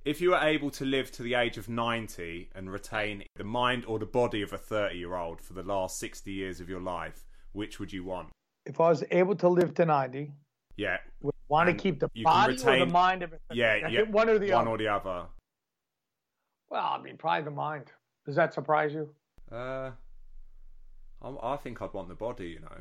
[0.04, 3.84] If you were able to live to the age of 90 and retain the mind
[3.86, 6.80] or the body of a 30 year old for the last 60 years of your
[6.80, 8.28] life, which would you want?
[8.64, 10.32] If I was able to live to 90,
[10.76, 13.40] Yeah, I want to keep the body or the mind of it?
[13.52, 14.02] yeah, yeah.
[14.02, 14.70] One or the one other.
[14.70, 15.26] or the other.
[16.68, 17.92] Well, I mean, probably the mind.
[18.24, 19.08] Does that surprise you?
[19.50, 19.92] Uh,
[21.22, 22.76] I, I think I'd want the body, you know.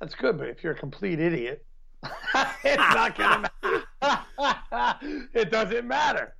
[0.00, 1.64] That's good, but if you're a complete idiot,
[2.64, 3.48] it's not gonna
[4.02, 5.28] matter.
[5.32, 6.34] it doesn't matter.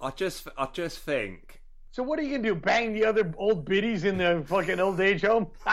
[0.00, 2.54] I just, I just think So what are you gonna do?
[2.54, 5.48] Bang the other old biddies in the fucking old age home?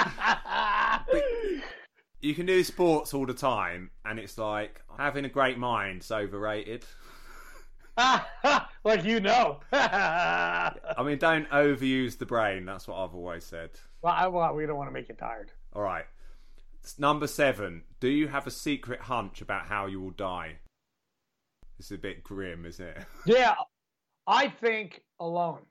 [2.26, 6.84] you can do sports all the time, and it's like having a great mind's overrated.
[8.84, 9.60] like you know.
[9.72, 12.66] I mean, don't overuse the brain.
[12.66, 13.70] That's what I've always said.
[14.04, 15.52] I, well, we don't want to make you tired.
[15.74, 16.06] All right.
[16.98, 17.84] Number seven.
[18.00, 20.58] Do you have a secret hunch about how you will die?
[21.78, 22.98] This is a bit grim, isn't it?
[23.26, 23.54] Yeah,
[24.26, 25.62] I think alone.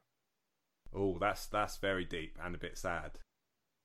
[0.94, 3.18] Oh, that's that's very deep and a bit sad.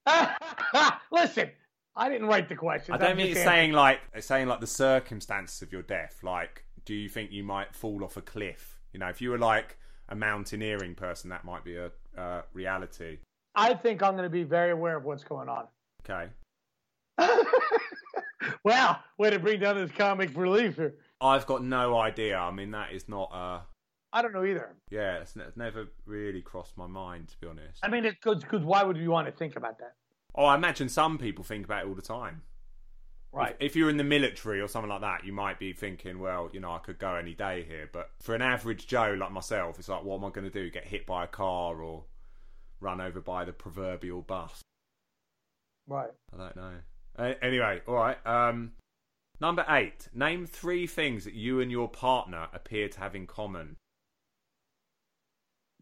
[1.12, 1.50] Listen,
[1.96, 2.94] I didn't write the question.
[2.94, 6.20] I don't mean saying like saying like the circumstances of your death.
[6.24, 8.80] Like, do you think you might fall off a cliff?
[8.94, 13.18] You know, if you were like a mountaineering person, that might be a uh, reality.
[13.56, 15.68] I think I'm going to be very aware of what's going on.
[16.04, 16.30] Okay.
[18.64, 20.96] wow, way to bring down this comic relief here.
[21.22, 22.38] I've got no idea.
[22.38, 23.62] I mean, that is not a.
[24.12, 24.76] I don't know either.
[24.90, 27.80] yeah, it's ne- never really crossed my mind to be honest.
[27.84, 29.94] I mean, it's good because why would you want to think about that?
[30.40, 32.44] Oh, I imagine some people think about it all the time.
[33.34, 33.58] Right.
[33.60, 36.62] If you're in the military or something like that, you might be thinking, well, you
[36.62, 37.90] know, I could go any day here.
[37.92, 40.72] But for an average Joe like myself, it's like, what am I going to do?
[40.72, 42.06] Get hit by a car or
[42.80, 44.62] run over by the proverbial bus?
[45.88, 46.10] Right.
[46.34, 46.74] I don't know.
[47.18, 48.26] Uh, anyway, all right.
[48.26, 48.72] Um,
[49.42, 50.08] number eight.
[50.14, 53.76] Name three things that you and your partner appear to have in common.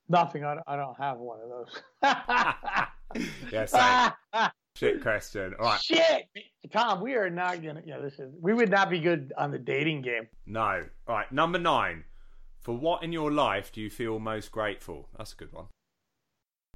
[0.10, 0.44] Nothing.
[0.44, 1.82] I don't, I don't have one of those.
[3.52, 4.50] Yeah, same.
[4.76, 5.56] Shit question.
[5.60, 5.82] All right.
[5.82, 6.28] Shit,
[6.72, 7.02] Tom.
[7.02, 7.82] We are not gonna.
[7.86, 8.32] Yeah, this is.
[8.40, 10.28] We would not be good on the dating game.
[10.46, 10.84] No.
[11.08, 11.32] All right.
[11.32, 12.04] Number nine.
[12.60, 15.08] For what in your life do you feel most grateful?
[15.18, 15.68] That's a good one.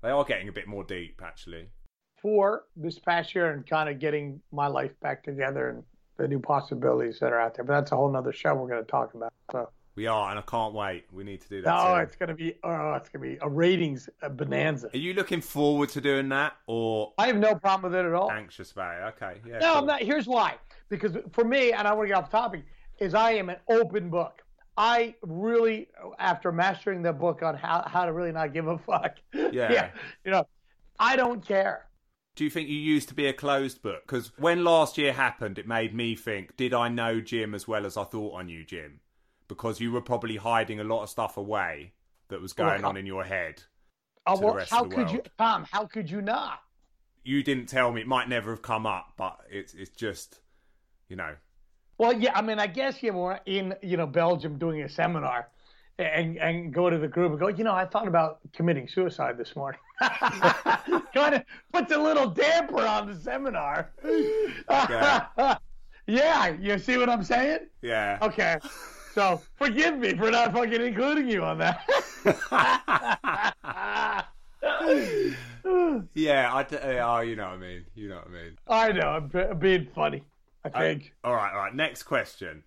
[0.02, 1.68] They are getting a bit more deep, actually.
[2.22, 5.84] For this past year and kind of getting my life back together and
[6.18, 7.66] the new possibilities that are out there.
[7.66, 9.34] But that's a whole nother show we're going to talk about.
[9.52, 11.06] So We are, and I can't wait.
[11.12, 11.74] We need to do that.
[11.74, 12.04] Oh, soon.
[12.04, 14.90] it's gonna be oh, it's gonna be a ratings bonanza.
[14.94, 18.14] Are you looking forward to doing that, or I have no problem with it at
[18.14, 18.32] all.
[18.32, 19.24] anxious about it?
[19.24, 19.60] Okay, yeah.
[19.60, 19.78] No, cool.
[19.80, 20.02] I'm not.
[20.02, 20.56] Here's why.
[20.88, 22.64] Because for me, and I want to get off topic,
[23.00, 24.44] is I am an open book.
[24.78, 29.18] I really, after mastering the book on how, how to really not give a fuck.
[29.52, 29.90] Yeah.
[30.24, 30.48] You know,
[30.98, 31.88] I don't care.
[32.36, 34.04] Do you think you used to be a closed book?
[34.06, 37.86] Because when last year happened, it made me think: Did I know Jim as well
[37.86, 39.02] as I thought I knew Jim?
[39.52, 41.92] Because you were probably hiding a lot of stuff away
[42.30, 43.62] that was going Well, on in your head.
[44.26, 45.30] Well, how could you, world.
[45.38, 45.68] Tom?
[45.70, 46.62] How could you not?
[47.26, 50.40] You didn't tell me; it might never have come up, but it's it's just,
[51.10, 51.36] you know,
[51.98, 52.32] Well, yeah.
[52.34, 55.50] I mean, I guess you were in you know Belgium doing a seminar,
[56.00, 59.38] and and go to the group and go, you know, I thought about committing suicide
[59.38, 59.82] this morning.
[61.14, 63.92] kind of puts a little damper on the seminar.
[64.70, 65.58] Yeah.
[66.08, 67.68] yeah, you see what I'm saying?
[67.82, 68.18] yeah.
[68.22, 68.60] Okay.
[69.14, 71.88] So forgive me for not fucking including you on that.
[76.14, 77.86] Yeah, I d- oh, you know what I mean.
[77.96, 78.58] You know what I mean.
[78.68, 80.24] I know, I'm be- being funny.
[80.64, 81.14] I think.
[81.24, 81.74] All right, all right.
[81.74, 82.64] Next question.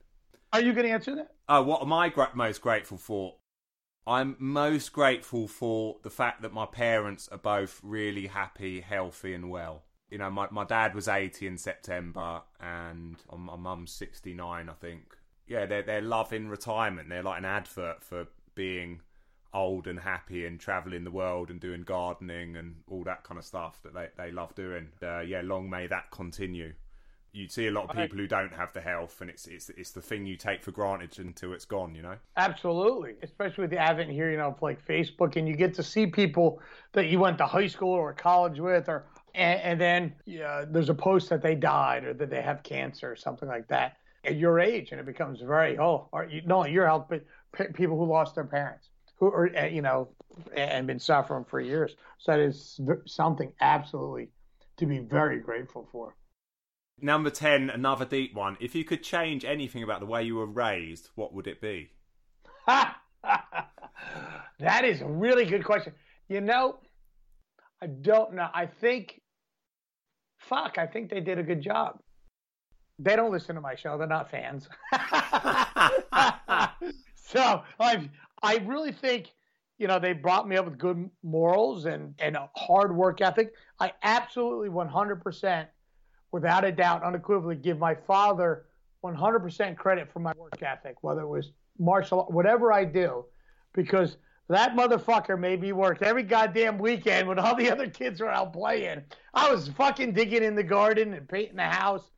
[0.53, 1.29] Are you going to answer that?
[1.49, 3.35] Oh, what am I gra- most grateful for?
[4.07, 9.51] I'm most grateful for the fact that my parents are both really happy, healthy, and
[9.51, 9.85] well.
[10.11, 14.73] You know, my, my dad was 80 in September, and um, my mum's 69, I
[14.75, 15.17] think.
[15.47, 17.09] Yeah, they're, they're loving retirement.
[17.09, 19.01] They're like an advert for being
[19.53, 23.45] old and happy and traveling the world and doing gardening and all that kind of
[23.45, 24.89] stuff that they, they love doing.
[25.03, 26.73] Uh, yeah, long may that continue.
[27.33, 29.91] You see a lot of people who don't have the health, and it's it's it's
[29.91, 31.93] the thing you take for granted until it's gone.
[31.93, 32.17] You know.
[32.37, 35.83] Absolutely, especially with the advent here, you know, of like Facebook, and you get to
[35.83, 36.61] see people
[36.93, 40.91] that you went to high school or college with, or and, and then yeah, there's
[40.91, 44.37] a post that they died or that they have cancer or something like that at
[44.37, 47.25] your age, and it becomes very oh, or you, not your health, but
[47.75, 50.09] people who lost their parents, who are uh, you know,
[50.57, 51.95] and been suffering for years.
[52.19, 54.29] So that is something absolutely
[54.77, 56.17] to be very grateful for.
[57.01, 58.57] Number ten, another deep one.
[58.61, 61.91] If you could change anything about the way you were raised, what would it be?
[62.67, 62.95] that
[64.85, 65.93] is a really good question.
[66.29, 66.79] You know,
[67.83, 68.49] I don't know.
[68.53, 69.21] I think,
[70.39, 71.99] fuck, I think they did a good job.
[72.99, 73.99] They don't listen to my show.
[73.99, 74.69] They're not fans.
[77.17, 78.09] so I,
[78.43, 79.33] I really think,
[79.79, 83.53] you know, they brought me up with good morals and, and a hard work ethic.
[83.81, 85.67] I absolutely 100%,
[86.31, 88.67] without a doubt, unequivocally give my father
[89.05, 93.25] 100% credit for my work ethic, whether it was martial, whatever I do,
[93.73, 94.17] because
[94.49, 98.53] that motherfucker made me work every goddamn weekend when all the other kids were out
[98.53, 99.03] playing.
[99.33, 102.11] I was fucking digging in the garden and painting the house,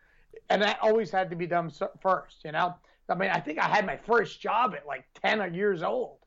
[0.51, 2.75] and that always had to be done first, you know?
[3.09, 6.19] I mean, I think I had my first job at like 10 years old.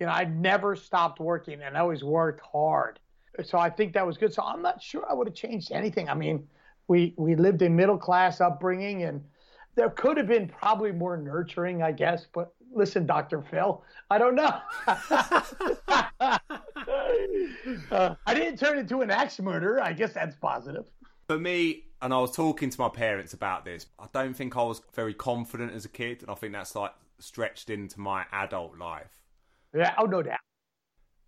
[0.00, 3.00] You know, I never stopped working and I always worked hard.
[3.44, 4.32] So I think that was good.
[4.32, 6.08] So I'm not sure I would have changed anything.
[6.08, 6.46] I mean,
[6.86, 9.22] we we lived a middle class upbringing and
[9.74, 12.26] there could have been probably more nurturing, I guess.
[12.32, 13.42] But listen, Dr.
[13.42, 14.60] Phil, I don't know.
[17.90, 19.82] uh, I didn't turn into an axe murderer.
[19.82, 20.84] I guess that's positive.
[21.26, 24.62] For me, and I was talking to my parents about this, I don't think I
[24.62, 28.76] was very confident as a kid, and I think that's like stretched into my adult
[28.78, 29.10] life.
[29.74, 30.40] Yeah, oh no doubt.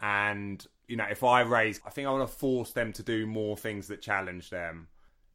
[0.03, 3.27] And, you know, if I raise, I think I want to force them to do
[3.27, 4.89] more things that challenge them.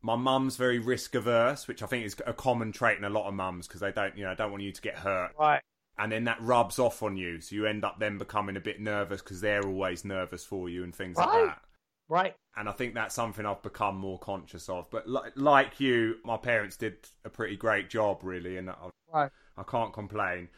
[0.04, 3.28] My mum's very risk averse, which I think is a common trait in a lot
[3.28, 5.32] of mums because they don't, you know, don't want you to get hurt.
[5.40, 5.62] Right.
[5.98, 7.42] And then that rubs off on you.
[7.42, 10.84] So you end up then becoming a bit nervous because they're always nervous for you
[10.84, 11.62] and things like that.
[12.12, 12.36] Right.
[12.58, 14.90] and I think that's something I've become more conscious of.
[14.92, 18.76] But li- like you, my parents did a pretty great job, really, and I,
[19.14, 19.32] Right.
[19.58, 20.50] I can't complain.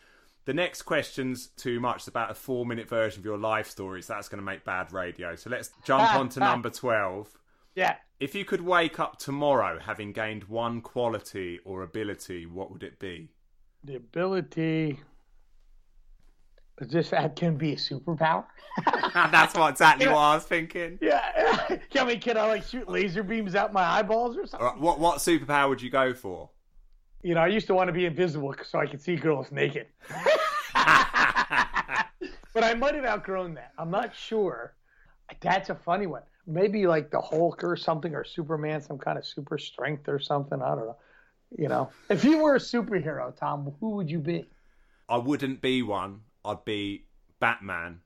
[0.45, 1.97] The next question's too much.
[1.97, 4.91] It's about a four-minute version of your life story, so that's going to make bad
[4.91, 5.35] radio.
[5.35, 7.29] So let's jump on to number twelve.
[7.75, 7.95] Yeah.
[8.19, 12.97] If you could wake up tomorrow having gained one quality or ability, what would it
[12.99, 13.29] be?
[13.83, 14.99] The ability.
[16.81, 18.45] Is this that can be a superpower?
[19.13, 20.97] that's what exactly what I was thinking.
[21.01, 21.77] yeah.
[21.95, 24.67] I mean, can I like shoot laser beams out my eyeballs or something?
[24.67, 26.49] Right, What what superpower would you go for?
[27.21, 29.87] You know, I used to want to be invisible so I could see girls naked.
[32.53, 33.71] but I might have outgrown that.
[33.77, 34.75] I'm not sure.
[35.39, 36.23] That's a funny one.
[36.45, 40.61] Maybe like the Hulk or something, or Superman, some kind of super strength or something.
[40.61, 40.97] I don't know.
[41.57, 44.49] You know, if you were a superhero, Tom, who would you be?
[45.07, 46.21] I wouldn't be one.
[46.45, 47.05] I'd be
[47.39, 48.01] Batman.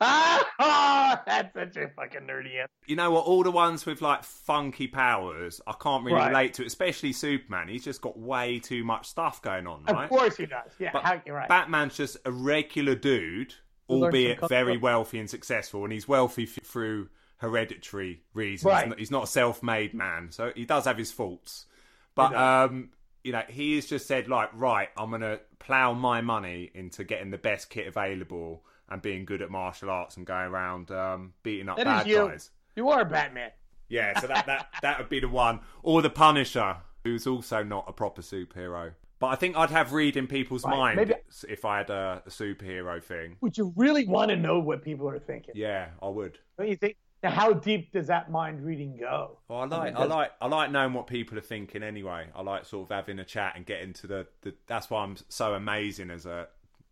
[0.00, 2.68] Ah, That's such a fucking nerdy answer.
[2.86, 3.24] You know what?
[3.24, 6.28] All the ones with like funky powers, I can't really Right.
[6.28, 6.62] relate to.
[6.62, 7.68] It, especially Superman.
[7.68, 10.04] He's just got way too much stuff going on, right?
[10.04, 10.72] Of course he does.
[10.78, 11.48] Yeah, But how, you're right.
[11.48, 13.54] Batman's just a regular dude,
[13.88, 18.64] albeit very wealthy and successful, and he's wealthy f- through hereditary reasons.
[18.72, 18.98] Right.
[18.98, 21.66] He's not a self-made man, so he does have his faults.
[22.14, 22.90] But um,
[23.24, 27.30] you know, he has just said like, right, I'm gonna plow my money into getting
[27.30, 31.68] the best kit available and being good at martial arts and going around um, beating
[31.68, 32.16] up That bad is you.
[32.28, 32.50] guys.
[32.76, 33.50] You are Batman.
[33.88, 35.60] Yeah, so that, that that would be the one.
[35.82, 38.92] Or the Punisher, who's also not a proper superhero.
[39.18, 41.20] But I think I'd have read in people's Right, minds maybe-
[41.52, 43.36] if I had a, a superhero thing.
[43.40, 45.54] Would you really want to know what people are thinking?
[45.54, 46.38] Yeah, I would.
[46.58, 46.96] Don't you think?
[47.22, 49.38] Now, how deep does that mind reading go?
[49.48, 51.82] Well, I like, I does- like, I like knowing what people are thinking.
[51.82, 54.26] Anyway, I like sort of having a chat and getting to the.
[54.42, 56.48] the that's why I'm so amazing as a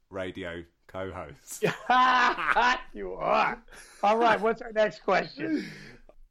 [0.09, 1.63] radio co-host.
[2.95, 3.63] you are.
[4.03, 4.41] All right.
[4.41, 5.67] What's our next question?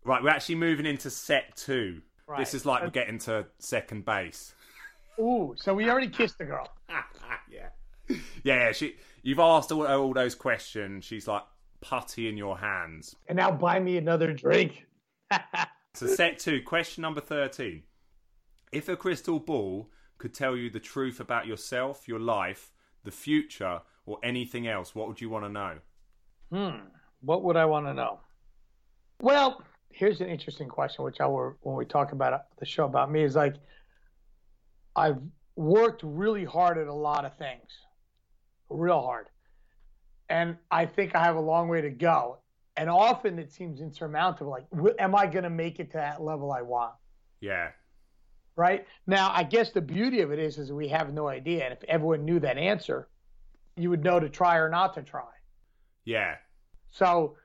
[0.05, 2.01] Right, we're actually moving into set two.
[2.25, 2.39] Right.
[2.39, 4.53] This is like we're getting to second base.
[5.19, 6.69] Ooh, so we already kissed the girl.
[7.51, 7.69] yeah.
[8.07, 8.71] yeah, yeah.
[8.71, 11.03] She, you've asked all, all those questions.
[11.03, 11.43] She's like
[11.81, 13.15] putty in your hands.
[13.27, 14.85] And now buy me another drink.
[15.95, 17.83] So set two, question number thirteen.
[18.71, 19.89] If a crystal ball
[20.19, 22.71] could tell you the truth about yourself, your life,
[23.03, 25.77] the future, or anything else, what would you want to know?
[26.51, 26.85] Hmm.
[27.21, 28.19] What would I want to know?
[29.21, 33.11] Well, here's an interesting question, which I will when we talk about the show about
[33.11, 33.55] me is like,
[34.95, 35.19] I've
[35.55, 37.69] worked really hard at a lot of things,
[38.69, 39.27] real hard,
[40.29, 42.39] and I think I have a long way to go.
[42.77, 44.51] And often it seems insurmountable.
[44.51, 44.67] Like,
[44.99, 46.93] am I going to make it to that level I want?
[47.41, 47.71] Yeah,
[48.55, 48.85] right?
[49.07, 51.83] Now, I guess the beauty of it is, is we have no idea, and if
[51.85, 53.09] everyone knew that answer,
[53.75, 55.29] you would know to try or not to try.
[56.05, 56.37] yeah,
[56.91, 57.37] So,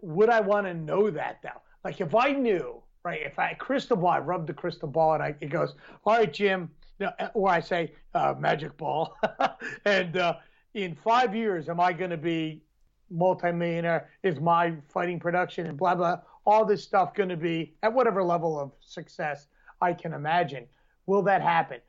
[0.00, 1.62] would I want to know that though?
[1.84, 3.20] Like, if I knew, right?
[3.22, 6.32] If I crystal ball, I rub the crystal ball, and I, it goes, "All right,
[6.32, 9.16] Jim," you know, or I say, uh, "Magic ball,"
[9.84, 10.36] and uh,
[10.76, 12.62] in five years, am I going to be
[13.10, 14.10] multimillionaire?
[14.22, 18.22] Is my fighting production and blah blah all this stuff going to be at whatever
[18.22, 19.48] level of success
[19.80, 20.66] I can imagine?
[21.06, 21.80] Will that happen?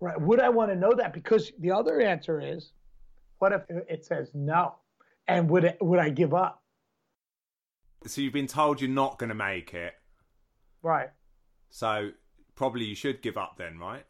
[0.00, 0.20] Right?
[0.20, 1.14] Would I want to know that?
[1.14, 2.72] Because the other answer is,
[3.38, 4.74] what if it says no?
[5.28, 6.62] And would it, would I give up?
[8.06, 9.94] So you've been told you're not going to make it.
[10.82, 11.10] Right.
[11.70, 12.10] So
[12.56, 14.04] probably you should give up then, right?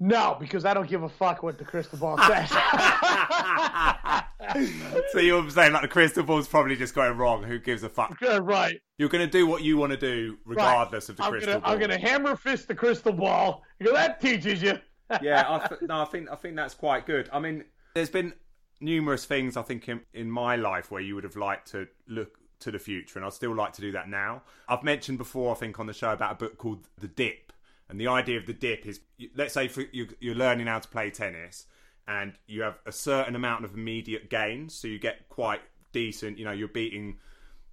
[0.00, 2.50] No, because I don't give a fuck what the crystal ball says.
[5.12, 7.44] so you're saying like the crystal ball's probably just going wrong.
[7.44, 8.18] Who gives a fuck?
[8.18, 8.80] Good, right.
[8.98, 11.60] You're going to do what you want to do regardless of the I'm crystal gonna,
[11.60, 11.72] ball.
[11.72, 13.62] I'm gonna hammer fist the crystal ball.
[13.78, 14.78] You know, that teaches you.
[15.22, 17.28] yeah, I th- no, I think I think that's quite good.
[17.32, 18.32] I mean, there's been
[18.80, 22.38] numerous things I think in, in my life where you would have liked to look
[22.60, 24.42] to the future, and I'd still like to do that now.
[24.68, 27.52] I've mentioned before, I think, on the show about a book called The Dip,
[27.88, 29.00] and the idea of the dip is,
[29.34, 31.66] let's say, for you, you're learning how to play tennis,
[32.06, 35.60] and you have a certain amount of immediate gains, so you get quite
[35.92, 36.38] decent.
[36.38, 37.18] You know, you're beating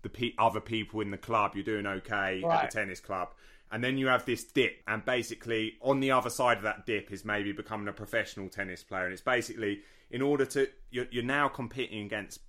[0.04, 2.64] the pe- other people in the club, you're doing okay Right.
[2.64, 3.30] at the tennis club.
[3.74, 7.12] And then you have this dip, and basically on the other side of that dip
[7.12, 9.06] is maybe becoming a professional tennis player.
[9.06, 12.42] And it's basically in order to you're, you're now competing against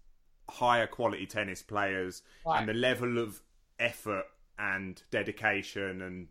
[0.50, 2.58] higher quality tennis players, Right.
[2.58, 3.40] and the level of
[3.78, 4.24] effort
[4.62, 6.28] and dedication and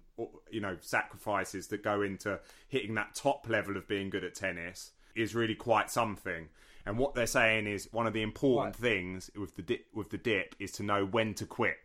[0.51, 2.39] you know sacrifices that go into
[2.69, 6.47] hitting that top level of being good at tennis is really quite something.
[6.85, 10.17] And what they're saying is one of the important things with the dip, with the
[10.17, 11.77] dip is to know when to quit.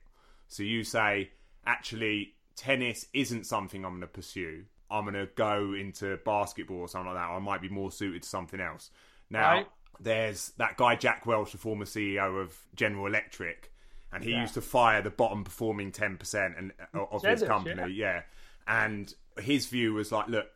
[0.49, 1.31] So you say,
[1.67, 4.65] actually, tennis isn't something I'm going to pursue.
[4.91, 7.31] I'm going to go into basketball or something like that.
[7.31, 8.91] Or I might be more suited to something else.
[9.29, 9.67] Now, Right.
[10.01, 13.73] there's that guy Jack Welch, the former CEO of General Electric,
[14.13, 14.41] and he Yeah.
[14.43, 17.93] used to fire the bottom performing 10% and, uh, of Said his company.
[17.93, 18.23] Yeah.
[18.67, 20.49] And his view was like, look,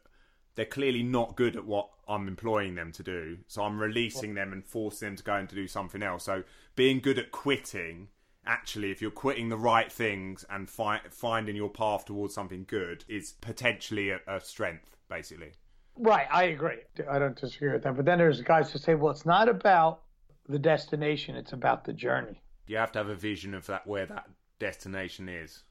[0.54, 3.38] they're clearly not good at what I'm employing them to do.
[3.46, 6.24] So I'm releasing them and forcing them to go and to do something else.
[6.24, 6.42] So
[6.74, 8.08] being good at quitting,
[8.44, 13.04] actually, if you're quitting the right things and fi- finding your path towards something good,
[13.08, 15.52] is potentially a, a strength, basically.
[15.96, 16.78] Right, I agree.
[17.08, 17.94] I don't disagree with that.
[17.96, 20.02] But then there's guys who say, well, it's not about
[20.48, 22.40] the destination; it's about the journey.
[22.70, 25.64] You have to have a vision of that where that destination is.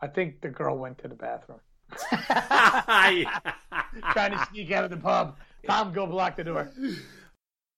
[0.00, 1.58] I think the girl went to the bathroom,
[4.12, 5.36] trying to sneak out of the pub.
[5.66, 6.70] Tom, go block the door.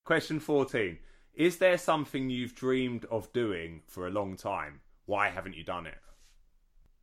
[0.05, 0.99] Question 14.
[1.33, 4.81] Is there something you've dreamed of doing for a long time?
[5.07, 5.97] Why haven't you done it?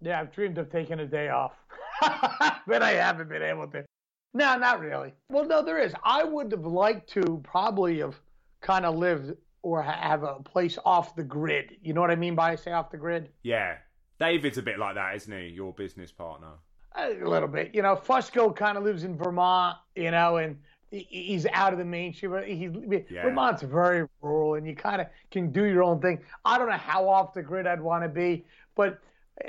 [0.00, 1.56] Yeah, I've dreamed of taking a day off,
[2.68, 3.84] but I haven't been able to.
[4.32, 5.12] No, not really.
[5.28, 5.92] Well, no, there is.
[6.04, 8.14] I would have liked to probably have
[8.60, 11.76] kind of lived or have a place off the grid.
[11.82, 13.30] You know what I mean by say off the grid?
[13.42, 13.76] Yeah.
[14.18, 15.48] David's a bit like that, isn't he?
[15.48, 16.52] Your business partner.
[16.94, 17.74] A little bit.
[17.74, 20.58] You know, Fusco kind of lives in Vermont, you know, and
[20.90, 22.32] he's out of the mainstream.
[22.44, 23.22] He's, yeah.
[23.22, 26.20] Vermont's very rural, and you kind of can do your own thing.
[26.44, 28.44] I don't know how off the grid I'd want to be,
[28.74, 28.98] but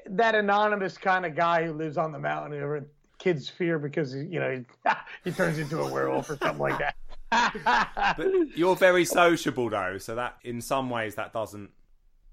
[0.07, 2.85] that anonymous kind of guy who lives on the mountain and
[3.17, 4.51] kids fear because you know
[4.85, 4.91] he,
[5.23, 6.95] he turns into a werewolf or something like that.
[7.31, 11.69] But you're very sociable though, so that in some ways that doesn't.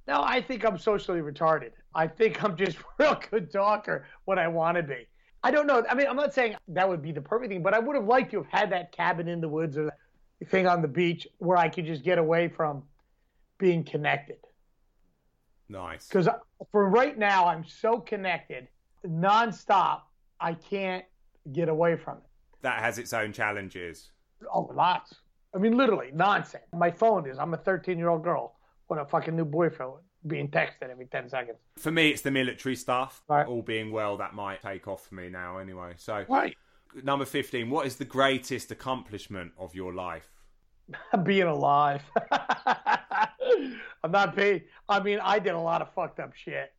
[0.09, 1.73] No, I think I'm socially retarded.
[1.95, 5.07] I think I'm just real good talker when I want to be.
[5.43, 5.85] I don't know.
[5.89, 8.07] I mean, I'm not saying that would be the perfect thing, but I would have
[8.07, 11.27] liked to have had that cabin in the woods or that thing on the beach
[11.39, 12.83] where I could just get away from
[13.59, 14.39] being connected.
[15.69, 16.07] Nice.
[16.07, 16.39] Because uh,
[16.71, 18.69] for right now, I'm so connected
[19.07, 20.03] nonstop,
[20.41, 21.05] I can't
[21.53, 22.25] get away from it.
[22.63, 24.11] That has its own challenges.
[24.53, 25.15] Oh, lots.
[25.55, 26.65] I mean, literally nonsense.
[26.73, 27.39] My phone is.
[27.39, 28.57] I'm a 13 year old girl
[28.89, 29.95] with a fucking new boyfriend
[30.27, 31.59] being texted every 10 seconds.
[31.79, 33.23] For me, it's the military stuff.
[33.29, 33.47] Right.
[33.47, 35.95] All being well, that might take off for me now anyway.
[35.97, 36.57] So, right.
[37.03, 40.29] number 15, what is the greatest accomplishment of your life?
[41.25, 42.03] being alive.
[44.03, 44.65] I'm not paid.
[44.89, 46.73] I mean, I did a lot of fucked up shit.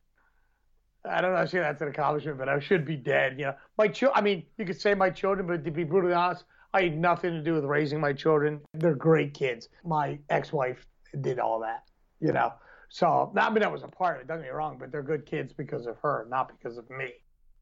[1.08, 1.38] I don't know.
[1.38, 3.38] I say that's an accomplishment, but I should be dead.
[3.38, 4.18] You know, my children.
[4.18, 6.44] I mean, you could say my children, but to be brutally honest,
[6.74, 8.60] I had nothing to do with raising my children.
[8.74, 9.68] They're great kids.
[9.84, 10.86] My ex-wife
[11.20, 11.84] did all that.
[12.20, 12.52] You know,
[12.88, 14.28] so I mean that was a part of it.
[14.28, 17.12] Don't get me wrong, but they're good kids because of her, not because of me.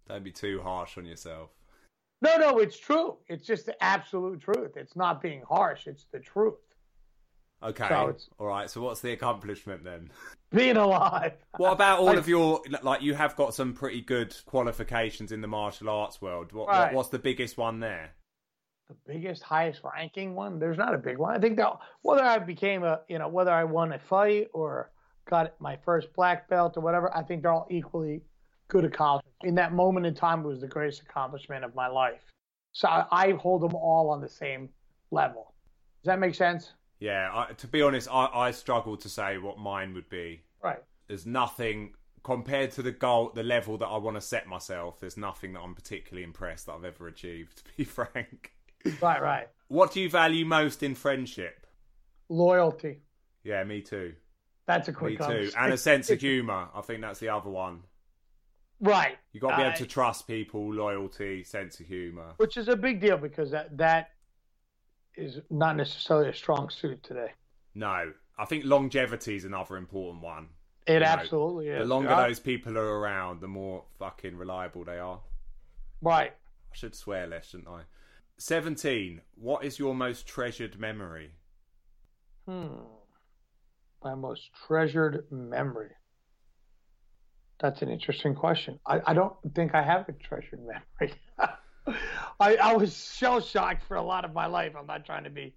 [0.09, 1.51] Don't be too harsh on yourself.
[2.23, 3.19] No, no, it's true.
[3.29, 4.77] It's just the absolute truth.
[4.77, 5.87] It's not being harsh.
[5.87, 6.55] It's the truth.
[7.63, 7.89] Okay.
[7.89, 8.71] So all right.
[8.71, 10.11] So what's the accomplishment then?
[10.51, 11.33] Being alive.
[11.57, 13.03] what about all of your like?
[13.03, 16.53] You have got some pretty good qualifications in the martial arts world.
[16.53, 16.87] What, right.
[16.87, 18.13] what, what's the biggest one there?
[18.89, 20.59] The biggest, highest ranking one?
[20.59, 21.35] There's not a big one.
[21.35, 21.73] I think that
[22.03, 24.91] whether I became a, you know, whether I won a fight or
[25.29, 28.23] got my first black belt or whatever, I think they're all equally
[28.69, 29.37] good accomplishments.
[29.43, 32.21] In that moment in time, it was the greatest accomplishment of my life.
[32.73, 34.69] So I, I hold them all on the same
[35.11, 35.55] level.
[36.03, 36.73] Does that make sense?
[37.01, 40.43] Yeah, I, to be honest, I, I struggle to say what mine would be.
[40.63, 40.83] Right.
[41.09, 45.01] There's nothing compared to the goal, the level that I want to set myself.
[45.01, 47.59] There's nothing that I'm particularly impressed that I've ever achieved.
[47.59, 48.53] To be frank.
[49.01, 49.49] Right, right.
[49.69, 51.67] What do you value most in friendship?
[52.29, 53.01] Loyalty.
[53.45, 54.15] Yeah, me too.
[54.67, 56.69] That's a quick Me too, and a sense of humour.
[56.75, 57.83] I think that's the other one.
[58.81, 59.17] Right.
[59.33, 62.35] You got to be able uh, to trust people, loyalty, sense of humour.
[62.37, 64.11] Which is a big deal because that that
[65.17, 67.33] is not necessarily a strong suit today.
[67.75, 70.49] No, I think longevity is another important one.
[70.87, 71.79] It you absolutely know, is.
[71.81, 72.27] The longer yeah.
[72.27, 75.21] those people are around, the more fucking reliable they are.
[76.03, 76.33] Right.
[76.73, 77.83] I should swear less, shouldn't I?
[78.39, 79.21] 17.
[79.35, 81.31] What is your most treasured memory?
[82.47, 82.67] Hmm.
[84.03, 85.91] My most treasured memory.
[87.59, 88.79] That's an interesting question.
[88.87, 91.15] I, I don't think I have a treasured memory.
[92.41, 94.73] I, I was shell shocked for a lot of my life.
[94.79, 95.55] I'm not trying to be.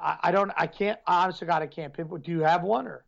[0.00, 0.50] I, I don't.
[0.56, 0.98] I can't.
[1.06, 2.24] Honestly, God, I can't pinpoint.
[2.24, 3.04] Do you have one or?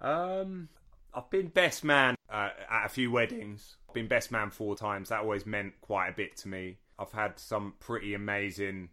[0.00, 0.68] Um,
[1.12, 3.76] I've been best man uh, at a few weddings.
[3.88, 5.08] I've been best man four times.
[5.08, 6.78] That always meant quite a bit to me.
[6.98, 8.90] I've had some pretty amazing,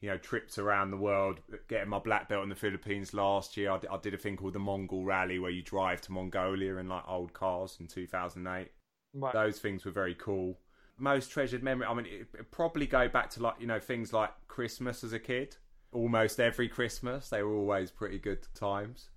[0.00, 1.40] you know, trips around the world.
[1.68, 4.54] Getting my black belt in the Philippines last year, I, I did a thing called
[4.54, 8.70] the Mongol Rally, where you drive to Mongolia in like old cars in 2008.
[9.14, 9.32] Right.
[9.32, 10.58] Those things were very cool
[10.98, 11.86] most treasured memory.
[11.86, 15.12] I mean, it, it probably go back to like you know things like Christmas as
[15.12, 15.56] a kid.
[15.92, 19.10] Almost every Christmas, they were always pretty good times.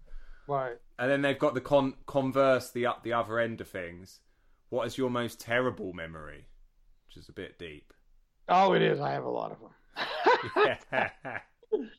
[0.48, 0.78] Right.
[0.98, 4.20] And then they've got the con- converse, the up the other end of things.
[4.70, 6.48] What is your most terrible memory?
[7.08, 7.94] Which is a bit deep.
[8.50, 9.00] Oh, it is.
[9.00, 9.70] I have a lot of them.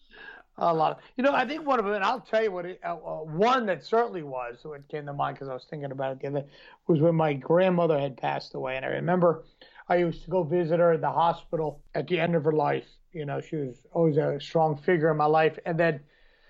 [0.59, 0.93] a lot.
[0.93, 2.67] Of, you know, I think one of them, and I'll tell you what.
[2.67, 5.67] It, uh, uh, one that certainly was, so it came to mind because I was
[5.71, 6.45] thinking about it the other,
[6.87, 9.45] was when my grandmother had passed away, and I remember
[9.91, 12.87] I used to go visit her at the hospital at the end of her life.
[13.13, 15.59] You know, she was always a strong figure in my life.
[15.67, 15.99] And then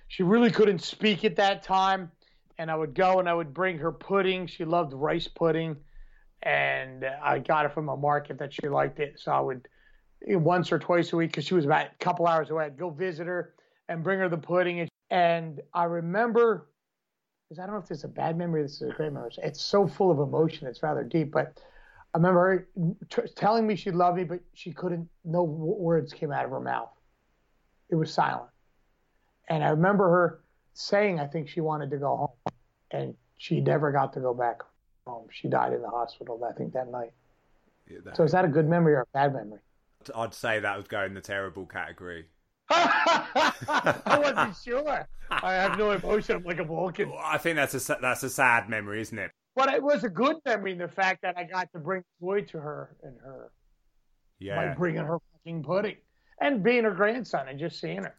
[0.09, 2.13] she really couldn't speak at that time.
[2.59, 4.47] And I would go and I would bring her pudding.
[4.47, 5.77] She loved rice pudding.
[6.43, 9.19] And I got it from a market that she liked it.
[9.19, 9.67] So I would
[10.27, 12.91] once or twice a week, because she was about a couple hours away, I'd go
[12.91, 13.55] visit her
[13.89, 14.89] and bring her the pudding.
[15.11, 16.69] And I remember,
[17.49, 19.33] because I don't know if this is a bad memory, this is a great memory.
[19.39, 21.33] It's so full of emotion, it's rather deep.
[21.33, 21.59] But
[22.15, 22.69] I remember her
[23.09, 26.61] t- telling me she loved me, but she couldn't, no words came out of her
[26.61, 26.91] mouth.
[27.89, 28.51] It was silent.
[29.49, 30.41] And I remember her
[30.75, 32.55] saying, I think she wanted to go home.
[32.93, 34.61] And she never got to go back
[35.07, 35.27] home.
[35.31, 37.13] She died in the hospital, I think, that night.
[37.89, 38.17] Yeah, that...
[38.17, 39.61] So is that a good memory or a bad memory?
[40.15, 42.27] I'd say that would go in the terrible category.
[42.71, 45.09] I wasn't sure.
[45.31, 46.37] I have no emotion.
[46.37, 47.13] I'm like a Vulcan.
[47.23, 49.31] I think that's a that's a sad memory, isn't it?
[49.57, 52.43] But it was a good memory in the fact that I got to bring joy
[52.43, 53.51] to her and her
[54.39, 55.97] Yeah, by bringing her fucking pudding
[56.41, 58.15] and being her grandson and just seeing her.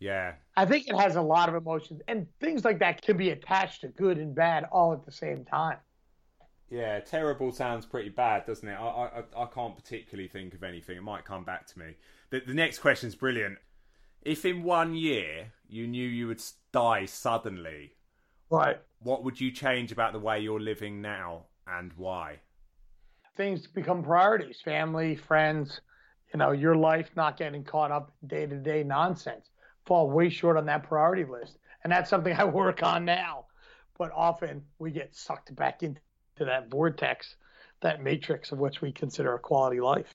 [0.00, 3.30] yeah, I think it has a lot of emotions and things like that can be
[3.30, 5.78] attached to good and bad all at the same time.
[6.72, 7.00] Yeah.
[7.00, 8.74] Terrible sounds pretty bad, doesn't it?
[8.74, 10.96] I I I can't particularly think of anything.
[10.96, 11.96] It might come back to me.
[12.30, 13.58] The the next question's brilliant.
[14.22, 16.42] If in one year you knew you would
[16.72, 17.92] die suddenly,
[18.50, 18.80] Right.
[19.00, 22.40] what would you change about the way you're living now and why?
[23.36, 25.80] Things become priorities, family, friends,
[26.32, 29.50] you know, your life not getting caught up day to day nonsense.
[29.86, 31.58] Fall way short on that priority list.
[31.82, 33.46] And that's something I work on now.
[33.98, 36.00] But often we get sucked back into
[36.46, 37.36] that vortex,
[37.80, 40.12] that matrix of which we consider a quality life.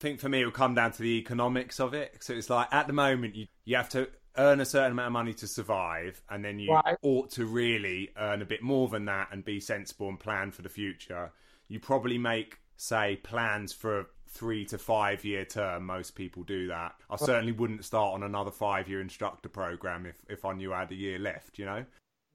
[0.00, 2.16] I think for me it would come down to the economics of it.
[2.20, 5.12] So it's like at the moment you you have to earn a certain amount of
[5.12, 6.96] money to survive, and then you Right.
[7.02, 10.62] ought to really earn a bit more than that and be sensible and plan for
[10.62, 11.32] the future.
[11.68, 15.86] You probably make say plans for a three to five year term.
[15.86, 16.94] Most people do that.
[17.10, 20.80] I certainly wouldn't start on another five year instructor program if if I knew I
[20.80, 21.58] had a year left.
[21.58, 21.84] You know.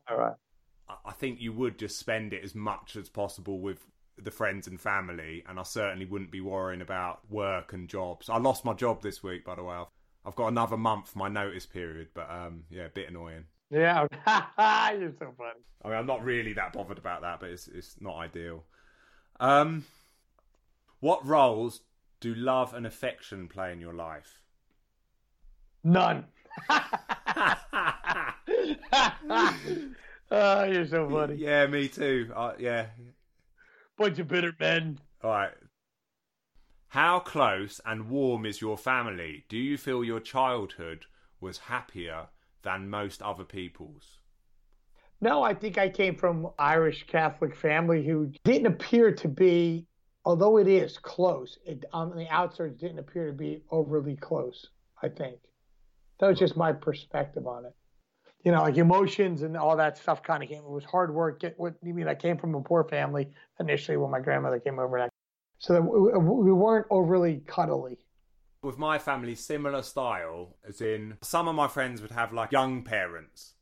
[0.10, 0.36] All right.
[0.90, 3.86] I- think you would just spend it as much as possible with
[4.18, 8.30] the friends and family, and I certainly wouldn't be worrying about work and jobs.
[8.30, 9.76] I lost my job this week, by the way.
[9.76, 9.88] I've,
[10.26, 13.46] I've got another month my notice period, but um, yeah, a bit annoying.
[13.70, 14.08] Yeah.
[14.92, 15.60] You're so funny.
[15.84, 18.64] I mean, I'm not really that bothered about that, but it's it's not ideal.
[19.40, 19.86] Um,
[21.00, 21.82] what roles
[22.20, 24.42] do love and affection play in your life?
[25.84, 26.26] None.
[30.32, 31.36] oh, you're so funny.
[31.36, 32.32] yeah, me too.
[32.36, 32.88] Uh, yeah.
[33.98, 35.00] Bunch of bitter men.
[35.24, 35.52] All right.
[36.90, 39.46] How close and warm is your family?
[39.50, 41.06] Do you feel your childhood
[41.42, 42.28] was happier
[42.64, 44.20] than most other people's?
[45.20, 49.88] No, I think I came from Irish Catholic family who didn't appear to be,
[50.26, 54.68] although it is close, it, on the outskirts didn't appear to be overly close.
[55.02, 55.40] I think
[56.20, 57.76] that was just my perspective on it.
[58.44, 60.60] You know, like emotions and all that stuff kind of came.
[60.60, 61.42] It was hard work.
[61.42, 62.08] Get what you mean?
[62.08, 63.28] I came from a poor family
[63.60, 65.10] initially when my grandmother came over,
[65.60, 67.98] so that we we weren't overly cuddly.
[68.62, 72.84] With my family, similar style, as in some of my friends would have like young
[72.84, 73.54] parents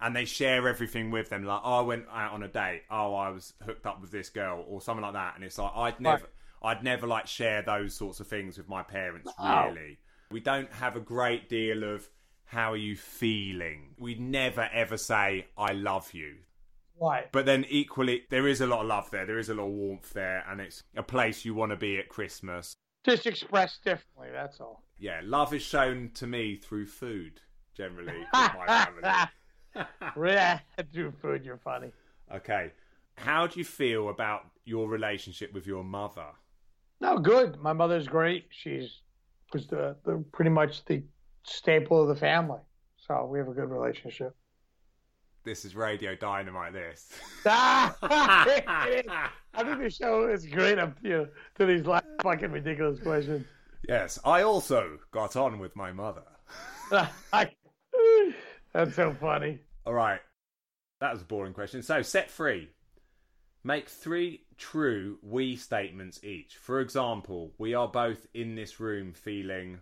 [0.00, 1.44] and they share everything with them.
[1.44, 2.82] Like, oh, I went out on a date.
[2.90, 5.34] Oh, I was hooked up with this girl or something like that.
[5.36, 6.28] And it's like, I'd never,
[6.62, 9.68] I'd never like share those sorts of things with my parents, Wow.
[9.68, 9.98] really.
[10.30, 12.08] We don't have a great deal of
[12.44, 13.94] how are you feeling.
[13.98, 16.36] We never ever say, I love you.
[17.00, 17.30] Right.
[17.32, 19.26] But then equally, there is a lot of love there.
[19.26, 21.98] There is a lot of warmth there, and it's a place you want to be
[21.98, 22.74] at Christmas.
[23.04, 24.28] Just expressed differently.
[24.32, 24.82] That's all.
[24.98, 27.40] Yeah, love is shown to me through food,
[27.76, 28.86] generally, my
[29.74, 29.84] family.
[30.32, 30.60] yeah,
[30.92, 31.90] through food, you're funny.
[32.32, 32.70] Okay.
[33.16, 36.28] How do you feel about your relationship with your mother?
[37.00, 37.58] No, good.
[37.60, 38.46] My mother's great.
[38.50, 39.00] She's
[39.54, 41.02] was the, the pretty much the
[41.44, 42.60] staple of the family.
[42.96, 44.34] So we have a good relationship.
[45.44, 47.10] This is Radio Dynamite, this.
[47.44, 47.92] I
[49.56, 53.44] think the show is great up to, to these last fucking ridiculous questions.
[53.86, 56.22] yes, I also got on with my mother.
[56.90, 57.12] That's
[58.96, 59.58] so funny.
[59.84, 60.20] All right.
[61.00, 61.82] That was a boring question.
[61.82, 62.70] So, set free.
[63.62, 66.56] Make three true we statements each.
[66.56, 69.80] For example, we are both in this room feeling.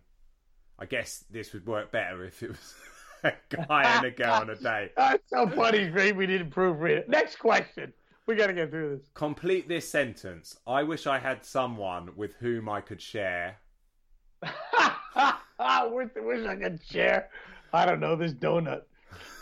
[0.83, 2.75] I guess this would work better if it was
[3.23, 4.91] a guy and a girl on a date.
[4.97, 5.89] That's so funny.
[5.89, 6.17] Great.
[6.17, 7.09] We didn't proofread it.
[7.09, 7.93] Next question.
[8.27, 9.09] We got to get through this.
[9.15, 10.59] Complete this sentence.
[10.67, 13.59] I wish I had someone with whom I could share.
[14.43, 17.29] I wish, wish I could share.
[17.73, 18.83] I don't know this donut.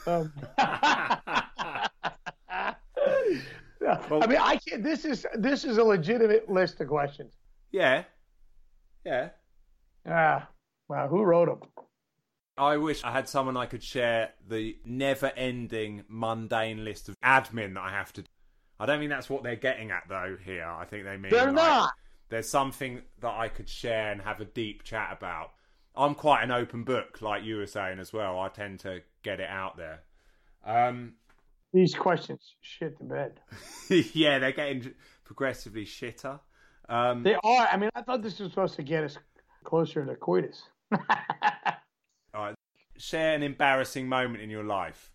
[0.07, 1.89] Um, I
[4.27, 4.83] mean, I can't.
[4.83, 7.33] This is this is a legitimate list of questions.
[7.73, 8.05] Yeah.
[9.07, 9.31] Yeah.
[10.07, 10.47] Ah,
[10.91, 11.69] well, who wrote them?
[12.59, 17.75] I wish I had someone I could share the never ending mundane list of admin
[17.75, 18.29] that I have to do.
[18.81, 20.67] I don't mean that's what they're getting at though here.
[20.67, 21.93] I think they mean They're like, not.
[22.29, 25.53] there's something that I could share and have a deep chat about.
[25.95, 28.41] I'm quite an open book, like you were saying as well.
[28.41, 30.01] I tend to get it out there.
[30.67, 31.15] Um,
[31.73, 33.41] These questions shit the bed.
[34.13, 34.93] yeah, they're getting
[35.25, 36.41] progressively shitter.
[36.89, 37.69] Um, They are.
[37.71, 39.17] I mean, I thought this was supposed to get us
[39.65, 40.63] closer to coitus.
[42.35, 42.55] all right.
[42.99, 45.11] Share an embarrassing moment in your life.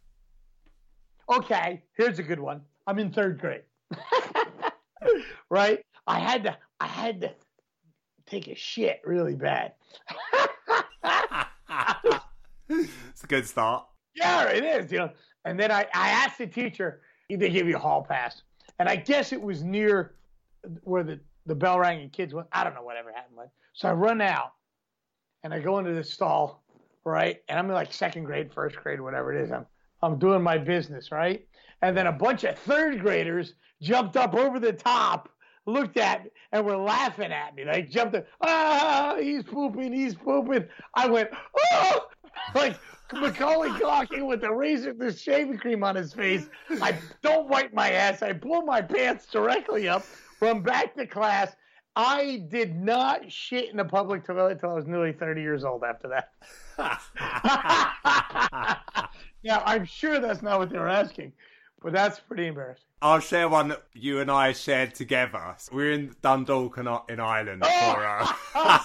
[1.29, 2.61] okay, here's a good one.
[2.87, 3.63] I'm in third grade.
[5.49, 5.81] right?
[6.07, 7.31] I had to I had to
[8.25, 9.73] take a shit really bad.
[12.69, 13.85] it's a good start.
[14.15, 14.91] Yeah, it is.
[14.91, 15.09] You know,
[15.45, 18.41] and then I, I asked the teacher, they give you a hall pass,
[18.79, 20.15] and I guess it was near
[20.83, 22.47] where the the bell rang and kids went.
[22.51, 23.37] I don't know whatever happened.
[23.73, 24.53] So I run out,
[25.45, 26.63] and I go into the stall,
[27.03, 27.39] right?
[27.47, 29.51] And I'm in like second grade, first grade, whatever it is.
[29.51, 29.67] I'm
[30.01, 31.47] I'm doing my business, right?
[31.83, 35.29] And then a bunch of third graders jumped up over the top,
[35.67, 37.63] looked at me, and were laughing at me.
[37.63, 40.65] They jumped up, ah, he's pooping, he's pooping.
[40.95, 41.29] I went,
[41.71, 42.07] oh,
[42.55, 42.79] like
[43.13, 46.49] Macaulay Culkin with the razor, the shaving cream on his face.
[46.81, 48.23] I don't wipe my ass.
[48.23, 50.05] I pull my pants directly up,
[50.41, 51.55] run back to class.
[51.95, 55.83] I did not shit in a public toilet until I was nearly 30 years old
[55.83, 56.31] after that.
[59.43, 61.31] now, I'm sure that's not what they were asking,
[61.81, 62.83] but that's pretty embarrassing.
[63.01, 65.55] I'll share one that you and I shared together.
[65.71, 68.25] We're in Dundalk in Ireland for
[68.55, 68.55] uh...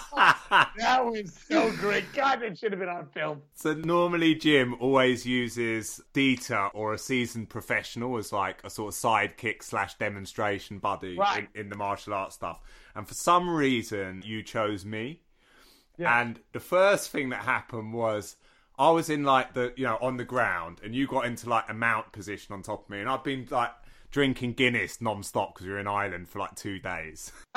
[0.77, 2.03] that was so great.
[2.13, 3.41] God, it should have been on film.
[3.53, 8.99] So normally Jim always uses Dieter or a seasoned professional as like a sort of
[8.99, 11.47] sidekick slash demonstration buddy right.
[11.55, 12.59] in, in the martial arts stuff.
[12.95, 15.21] And for some reason you chose me.
[15.97, 16.19] Yeah.
[16.19, 18.35] And the first thing that happened was
[18.77, 21.65] I was in like the you know on the ground, and you got into like
[21.69, 23.71] a mount position on top of me, and I've been like
[24.09, 27.31] drinking Guinness non-stop because we were in Ireland for like two days.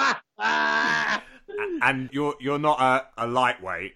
[1.83, 3.95] and you're you're not a, a lightweight,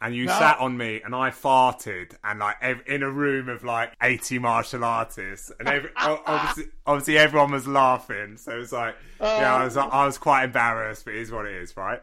[0.00, 0.32] and you no.
[0.32, 4.38] sat on me, and I farted, and like ev- in a room of like eighty
[4.38, 9.40] martial artists, and every, obviously, obviously everyone was laughing, so it was like, oh.
[9.40, 9.82] yeah, I was oh.
[9.82, 12.00] I was quite embarrassed, but it is what it is, right?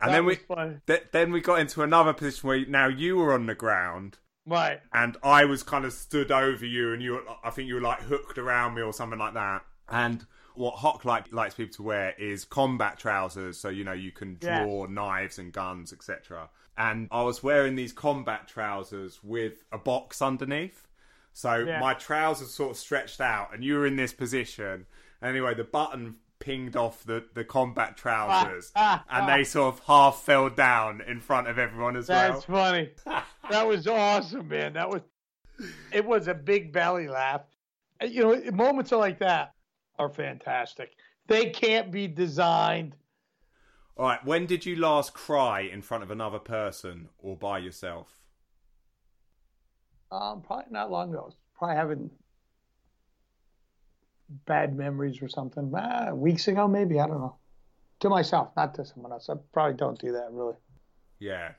[0.00, 0.38] And that then we
[0.86, 4.18] th- then we got into another position where now you were on the ground.
[4.46, 4.80] Right.
[4.92, 7.80] And I was kind of stood over you and you were, I think you were
[7.80, 9.62] like hooked around me or something like that.
[9.88, 14.12] And what Hock like, likes people to wear is combat trousers, so you know you
[14.12, 14.90] can draw yeah.
[14.90, 16.48] knives and guns, etc.
[16.76, 20.86] And I was wearing these combat trousers with a box underneath,
[21.32, 21.80] so yeah.
[21.80, 24.86] my trousers sort of stretched out, and you were in this position.
[25.22, 29.36] Anyway, the button pinged off the, the combat trousers ah, ah, and ah.
[29.36, 32.70] they sort of half fell down in front of everyone as That's well.
[32.74, 33.22] That's funny.
[33.50, 34.74] that was awesome, man.
[34.74, 35.02] That was
[35.92, 37.42] it was a big belly laugh.
[38.02, 39.53] You know, moments are like that
[39.98, 40.92] are fantastic.
[41.26, 42.96] They can't be designed.
[43.96, 48.08] All right, when did you last cry in front of another person or by yourself?
[50.10, 51.32] Um, probably not long ago.
[51.56, 52.12] Probably haven't
[54.46, 55.72] bad memories or something.
[55.76, 57.36] Ah, weeks ago, maybe I don't know.
[58.00, 59.28] To myself, not to someone else.
[59.30, 60.56] I probably don't do that really.
[61.20, 61.52] Yeah.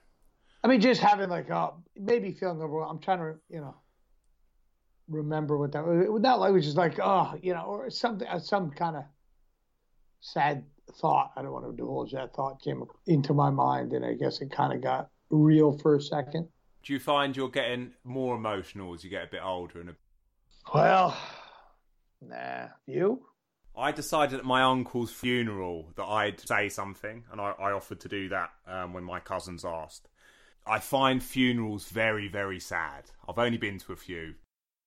[0.63, 2.91] I mean, just having like, oh, maybe feeling overwhelmed.
[2.91, 3.75] I'm trying to, you know,
[5.07, 6.21] remember what that was.
[6.21, 9.03] Not like it was just like, oh, you know, or something, uh, some kind of
[10.21, 10.63] sad
[10.99, 11.31] thought.
[11.35, 14.51] I don't want to divulge that thought came into my mind, and I guess it
[14.51, 16.47] kind of got real for a second.
[16.83, 19.79] Do you find you're getting more emotional as you get a bit older?
[19.81, 19.95] And a...
[20.73, 21.17] well,
[22.21, 22.67] Nah.
[22.85, 23.25] You?
[23.77, 28.07] I decided at my uncle's funeral that I'd say something, and I, I offered to
[28.07, 30.07] do that um, when my cousins asked.
[30.65, 33.11] I find funerals very, very sad.
[33.27, 34.35] I've only been to a few,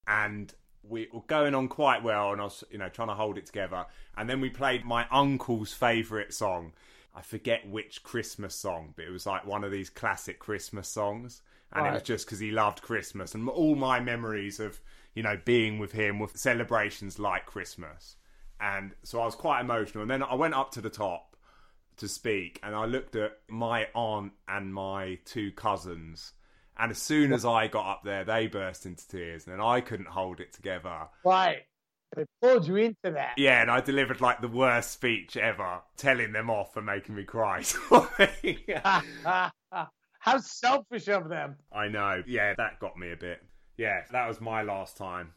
[0.08, 0.52] and
[0.82, 3.46] we were going on quite well, and I was, you know, trying to hold it
[3.46, 3.86] together.
[4.16, 6.72] And then we played my uncle's favourite song.
[7.14, 11.42] I forget which Christmas song, but it was like one of these classic Christmas songs,
[11.72, 11.90] and right.
[11.90, 14.80] it was just because he loved Christmas, and all my memories of
[15.18, 18.14] you know, being with him with celebrations like Christmas.
[18.60, 20.02] And so I was quite emotional.
[20.02, 21.36] And then I went up to the top
[21.96, 26.34] to speak and I looked at my aunt and my two cousins.
[26.78, 29.80] And as soon as I got up there, they burst into tears and then I
[29.80, 31.08] couldn't hold it together.
[31.24, 31.62] Right.
[32.16, 33.34] They pulled you into that.
[33.36, 37.24] Yeah, and I delivered like the worst speech ever, telling them off and making me
[37.24, 37.64] cry.
[40.20, 41.56] How selfish of them.
[41.70, 42.22] I know.
[42.26, 43.42] Yeah, that got me a bit
[43.78, 45.32] yeah, that was my last time.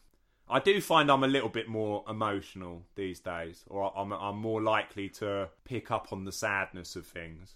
[0.49, 4.61] I do find I'm a little bit more emotional these days, or I'm, I'm more
[4.61, 7.55] likely to pick up on the sadness of things.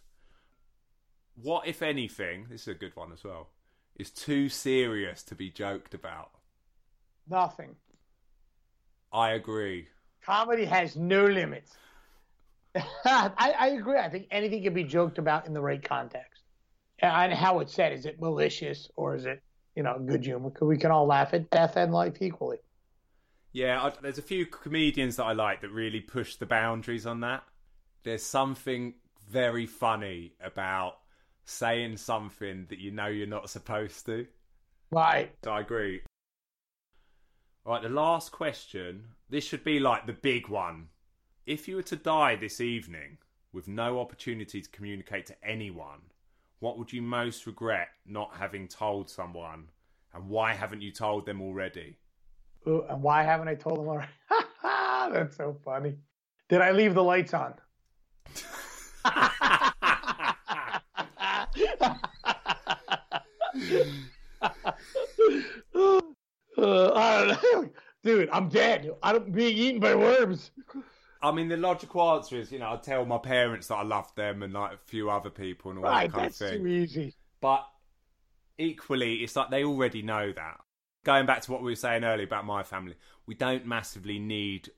[1.35, 3.49] What, if anything, this is a good one as well,
[3.95, 6.31] is too serious to be joked about?
[7.29, 7.75] Nothing.
[9.11, 9.87] I agree.
[10.23, 11.71] Comedy has no limits.
[12.75, 13.97] I, I, agree.
[13.97, 16.43] I think anything can be joked about in the right context.
[16.99, 17.93] And how it's said.
[17.93, 19.41] Is it malicious or is it
[19.75, 22.57] you know, good humor because we can all laugh at death and life equally.
[23.51, 27.21] Yeah, I, there's a few comedians that I like that really push the boundaries on
[27.21, 27.43] that.
[28.03, 28.95] There's something
[29.29, 30.97] very funny about
[31.45, 34.27] saying something that you know you're not supposed to.
[34.91, 35.31] Right.
[35.43, 36.01] So I agree.
[37.65, 39.05] All right, the last question.
[39.29, 40.89] This should be like the big one.
[41.45, 43.17] If you were to die this evening
[43.53, 46.01] with no opportunity to communicate to anyone,
[46.59, 49.69] what would you most regret not having told someone
[50.15, 51.97] And why haven't you told them already?
[52.67, 54.11] Ooh, and why haven't I told them already?
[55.13, 55.95] That's so funny.
[56.47, 57.53] Did I leave the lights on?
[66.65, 67.69] Uh, I don't know.
[68.03, 68.91] Dude, I'm dead.
[69.01, 70.51] I'm being eaten by worms.
[71.21, 74.13] I mean, the logical answer is, you know, I tell my parents that I love
[74.15, 76.59] them and like a few other people and all Right, that kind of thing.
[76.59, 77.15] too easy.
[77.41, 77.65] But
[78.59, 80.57] equally, it's like they already know that.
[81.03, 82.95] Going back to what we were saying earlier about my family,
[83.25, 84.69] we don't massively need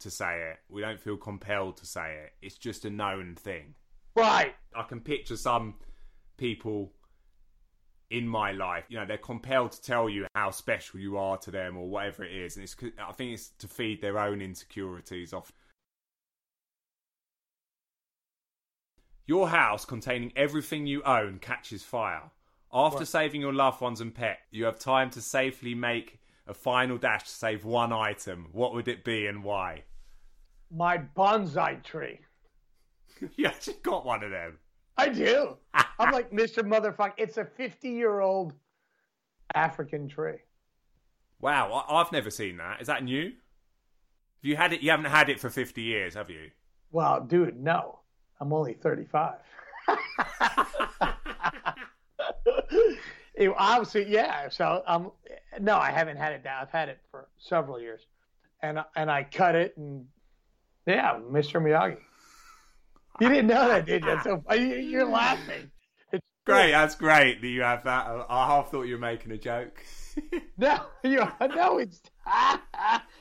[0.00, 0.58] to say it.
[0.68, 2.32] We don't feel compelled to say it.
[2.46, 3.74] It's just a known thing.
[4.16, 4.54] Right.
[4.74, 5.74] I can picture some
[6.36, 6.92] people
[8.12, 11.50] in my life, you know, they're compelled to tell you how special you are to
[11.50, 15.32] them or whatever it is, and it's I think it's to feed their own insecurities
[15.32, 15.50] off.
[19.26, 22.30] Your house containing everything you own catches fire.
[22.72, 23.08] After What?
[23.08, 27.24] saving your loved ones and pet, you have time to safely make a final dash
[27.24, 28.48] to save one item.
[28.52, 29.84] What would it be and why?
[30.70, 32.20] My bonsai tree.
[33.36, 34.58] you actually got one of them.
[34.96, 35.56] I do.
[35.98, 36.62] I'm like Mr.
[36.62, 37.12] Motherfucker.
[37.16, 38.54] It's a 50 year old
[39.54, 40.38] African tree.
[41.40, 42.80] Wow, I- I've never seen that.
[42.80, 43.24] Is that new?
[43.24, 43.32] Have
[44.42, 44.80] you had it?
[44.82, 46.50] You haven't had it for fifty years, have you?
[46.90, 48.00] Well, dude, no.
[48.40, 49.34] I'm only 35.
[53.34, 54.48] it, obviously, yeah.
[54.48, 55.12] So, um,
[55.60, 56.58] no, I haven't had it now.
[56.60, 58.00] I've had it for several years,
[58.62, 60.06] and and I cut it, and
[60.86, 61.60] yeah, Mr.
[61.62, 61.98] Miyagi.
[63.20, 64.18] You didn't know that, did you?
[64.24, 65.70] So you- you're laughing.
[66.12, 68.06] It's Great, that's great that you have that.
[68.06, 69.82] I- I half thought you were making a joke.
[70.58, 72.02] No, you no, it's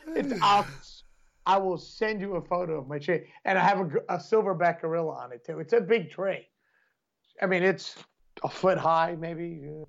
[0.08, 0.34] it's.
[0.42, 0.68] I'll,
[1.46, 4.18] I will send you a photo of my tree, and I have a, gr- a
[4.18, 5.60] silverback gorilla on it too.
[5.60, 6.46] It's a big tree.
[7.42, 7.96] I mean, it's
[8.44, 9.86] a foot high, maybe uh,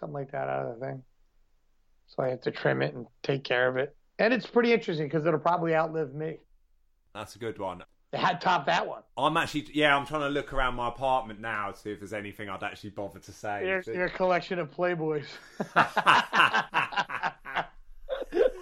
[0.00, 1.02] something like that out of the thing.
[2.08, 5.06] So I have to trim it and take care of it, and it's pretty interesting
[5.06, 6.38] because it'll probably outlive me.
[7.14, 7.82] that's a good one.
[8.12, 9.02] It had top that one.
[9.16, 12.12] I'm actually, yeah, I'm trying to look around my apartment now to see if there's
[12.12, 13.66] anything I'd actually bother to say.
[13.66, 15.24] Your, your collection of Playboys.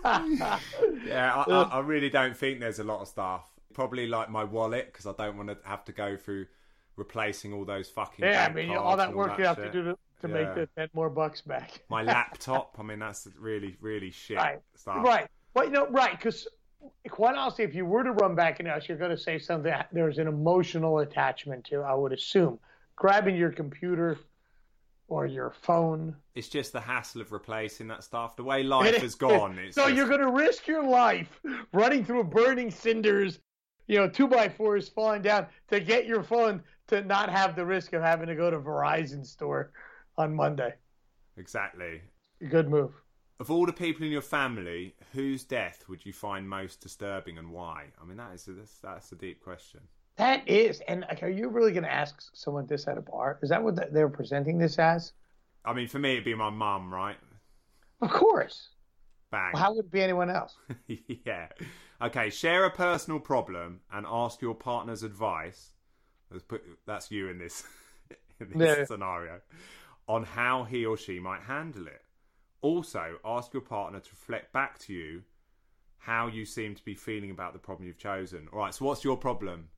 [0.05, 3.49] yeah, I, I, I really don't think there's a lot of stuff.
[3.75, 6.47] Probably like my wallet because I don't want to have to go through
[6.97, 8.25] replacing all those fucking.
[8.25, 9.93] yeah, I mean, cards all that and work you have to do to,
[10.23, 10.35] to Yeah.
[10.35, 11.81] make the, that more bucks back.
[11.89, 12.77] My laptop.
[12.79, 14.61] I mean, that's really, really shit Right.
[14.77, 15.05] stuff.
[15.05, 15.27] Right.
[15.55, 16.47] Well, you know, right, because
[17.11, 19.39] quite honestly, if you were to run back in the house, you're going to say
[19.39, 22.59] something that there's an emotional attachment to, I would assume.
[22.97, 24.19] Grabbing your computer
[25.09, 26.15] or your phone.
[26.35, 28.37] It's just the hassle of replacing that stuff.
[28.37, 29.59] The way life has gone.
[29.59, 31.41] It's so just- you're going to risk your life
[31.73, 33.41] running through burning cinders,
[33.87, 37.65] you know, two by fours falling down to get your phone to not have the
[37.65, 39.73] risk of having to go to Verizon store
[40.19, 40.75] on Monday.
[41.37, 42.03] exactly.
[42.49, 42.93] Good move.
[43.41, 47.51] Of all the people in your family, whose death would you find most disturbing and
[47.51, 47.87] why?
[48.01, 49.81] I mean, that is a, that's, that's a deep question.
[50.17, 53.39] That is, and like, are you really going to ask someone this at a bar?
[53.43, 55.15] Is that what they're presenting this as?
[55.65, 57.17] I mean, for me, it'd be my mum, right?
[58.03, 58.69] Of course.
[59.31, 59.53] Bang.
[59.55, 60.55] Well, how would it be anyone else?
[61.25, 61.47] yeah.
[62.03, 65.71] Okay, share a personal problem and ask your partner's advice.
[66.31, 67.65] Let's put that's you in this
[68.41, 68.85] in this Yeah.
[68.85, 69.41] scenario
[70.09, 72.03] on how he or she might handle it.
[72.63, 75.23] Also, ask your partner to reflect back to you
[75.99, 78.49] how you seem to be feeling about the problem you've chosen.
[78.53, 79.69] All right, so what's your problem?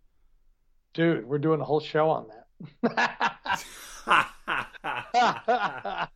[0.95, 3.63] Dude, we're doing a whole show on that.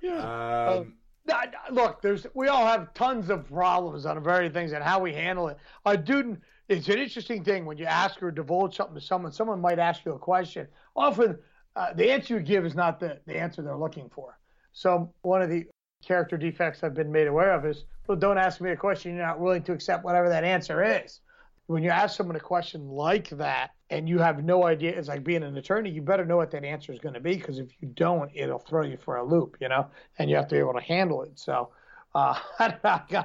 [0.00, 0.78] yeah.
[0.78, 0.94] um,
[1.26, 5.12] nah, Look, there's we all have tons of problems on various things and how we
[5.12, 5.58] handle it.
[5.84, 9.32] A dude, it's an interesting thing when you ask or divulge something to someone.
[9.32, 10.68] Someone might ask you a question.
[10.94, 11.38] Often,
[11.74, 14.38] uh, the answer you give is not the, the answer they're looking for.
[14.76, 15.64] So one of the
[16.04, 19.26] character defects I've been made aware of is, well, don't ask me a question you're
[19.26, 21.20] not willing to accept whatever that answer is.
[21.66, 25.24] When you ask someone a question like that and you have no idea, it's like
[25.24, 27.70] being an attorney, you better know what that answer is going to be because if
[27.80, 29.86] you don't, it'll throw you for a loop, you know,
[30.18, 31.38] and you have to be able to handle it.
[31.38, 31.70] So,
[32.14, 33.24] uh, I don't know.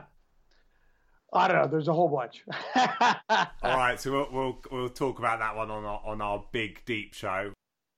[1.34, 1.68] I don't know.
[1.68, 2.46] There's a whole bunch.
[3.62, 6.84] all right, so we'll, we'll we'll talk about that one on our, on our big
[6.86, 7.52] deep show.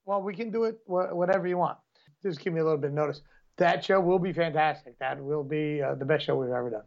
[0.05, 1.77] well, we can do it wh- whatever you want.
[2.23, 3.21] Just give me a little bit of notice.
[3.57, 4.97] That show will be fantastic.
[4.99, 6.83] That will be uh, the best show we've ever done.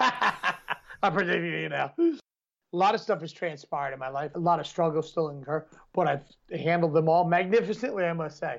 [1.02, 1.92] I'm predicting you now.
[1.98, 4.32] A lot of stuff has transpired in my life.
[4.34, 6.22] A lot of struggles still incur, but I've
[6.60, 8.58] handled them all magnificently, I must say,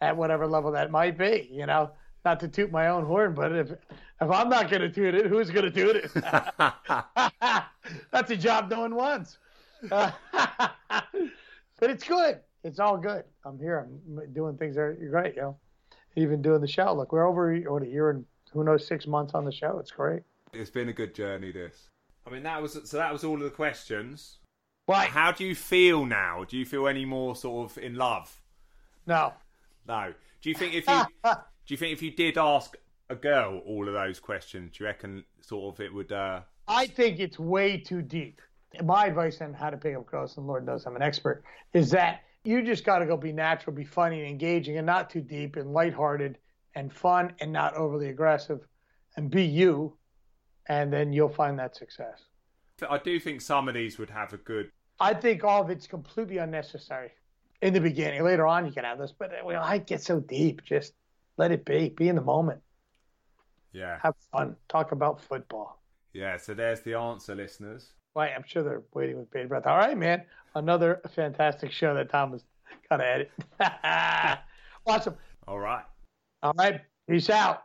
[0.00, 1.48] at whatever level that might be.
[1.52, 1.90] You know,
[2.24, 5.26] not to toot my own horn, but if if I'm not going to toot it,
[5.26, 6.12] who's going to toot it?
[8.12, 9.38] That's a job no one wants.
[11.80, 12.40] But it's good.
[12.62, 13.24] It's all good.
[13.44, 13.88] I'm here.
[13.88, 15.56] I'm doing things that are great, you know.
[16.16, 16.92] Even doing the show.
[16.94, 19.78] Look, we're over what a year and who knows six months on the show.
[19.78, 20.22] It's great.
[20.52, 21.52] It's been a good journey.
[21.52, 21.88] This.
[22.26, 22.96] I mean, that was so.
[22.96, 24.38] That was all of the questions.
[24.88, 25.08] Right.
[25.08, 26.44] How do you feel now?
[26.44, 28.40] Do you feel any more sort of in love?
[29.06, 29.32] No.
[29.86, 30.12] No.
[30.42, 31.34] Do you think if you do
[31.68, 32.76] you think if you did ask
[33.08, 36.12] a girl all of those questions, do you reckon sort of it would?
[36.12, 38.40] uh I think it's way too deep.
[38.84, 41.42] My advice on how to pick up girls, and Lord knows I'm an expert,
[41.72, 45.10] is that you just got to go be natural, be funny and engaging, and not
[45.10, 46.38] too deep and lighthearted
[46.74, 48.60] and fun and not overly aggressive,
[49.16, 49.96] and be you,
[50.68, 52.22] and then you'll find that success.
[52.88, 54.70] I do think some of these would have a good.
[54.98, 57.10] I think all of it's completely unnecessary
[57.60, 58.22] in the beginning.
[58.24, 60.64] Later on, you can have this, but well, I get so deep.
[60.64, 60.94] Just
[61.36, 61.90] let it be.
[61.90, 62.60] Be in the moment.
[63.72, 63.98] Yeah.
[64.02, 64.56] Have fun.
[64.68, 65.82] Talk about football.
[66.12, 66.36] Yeah.
[66.36, 67.92] So there's the answer, listeners.
[68.14, 68.32] Right.
[68.34, 69.66] I'm sure they're waiting with bated breath.
[69.66, 70.24] All right, man.
[70.54, 72.44] Another fantastic show that Tom has
[72.88, 73.30] got to edit.
[74.86, 75.14] awesome.
[75.46, 75.84] All right.
[76.42, 76.80] All right.
[77.08, 77.64] Peace out.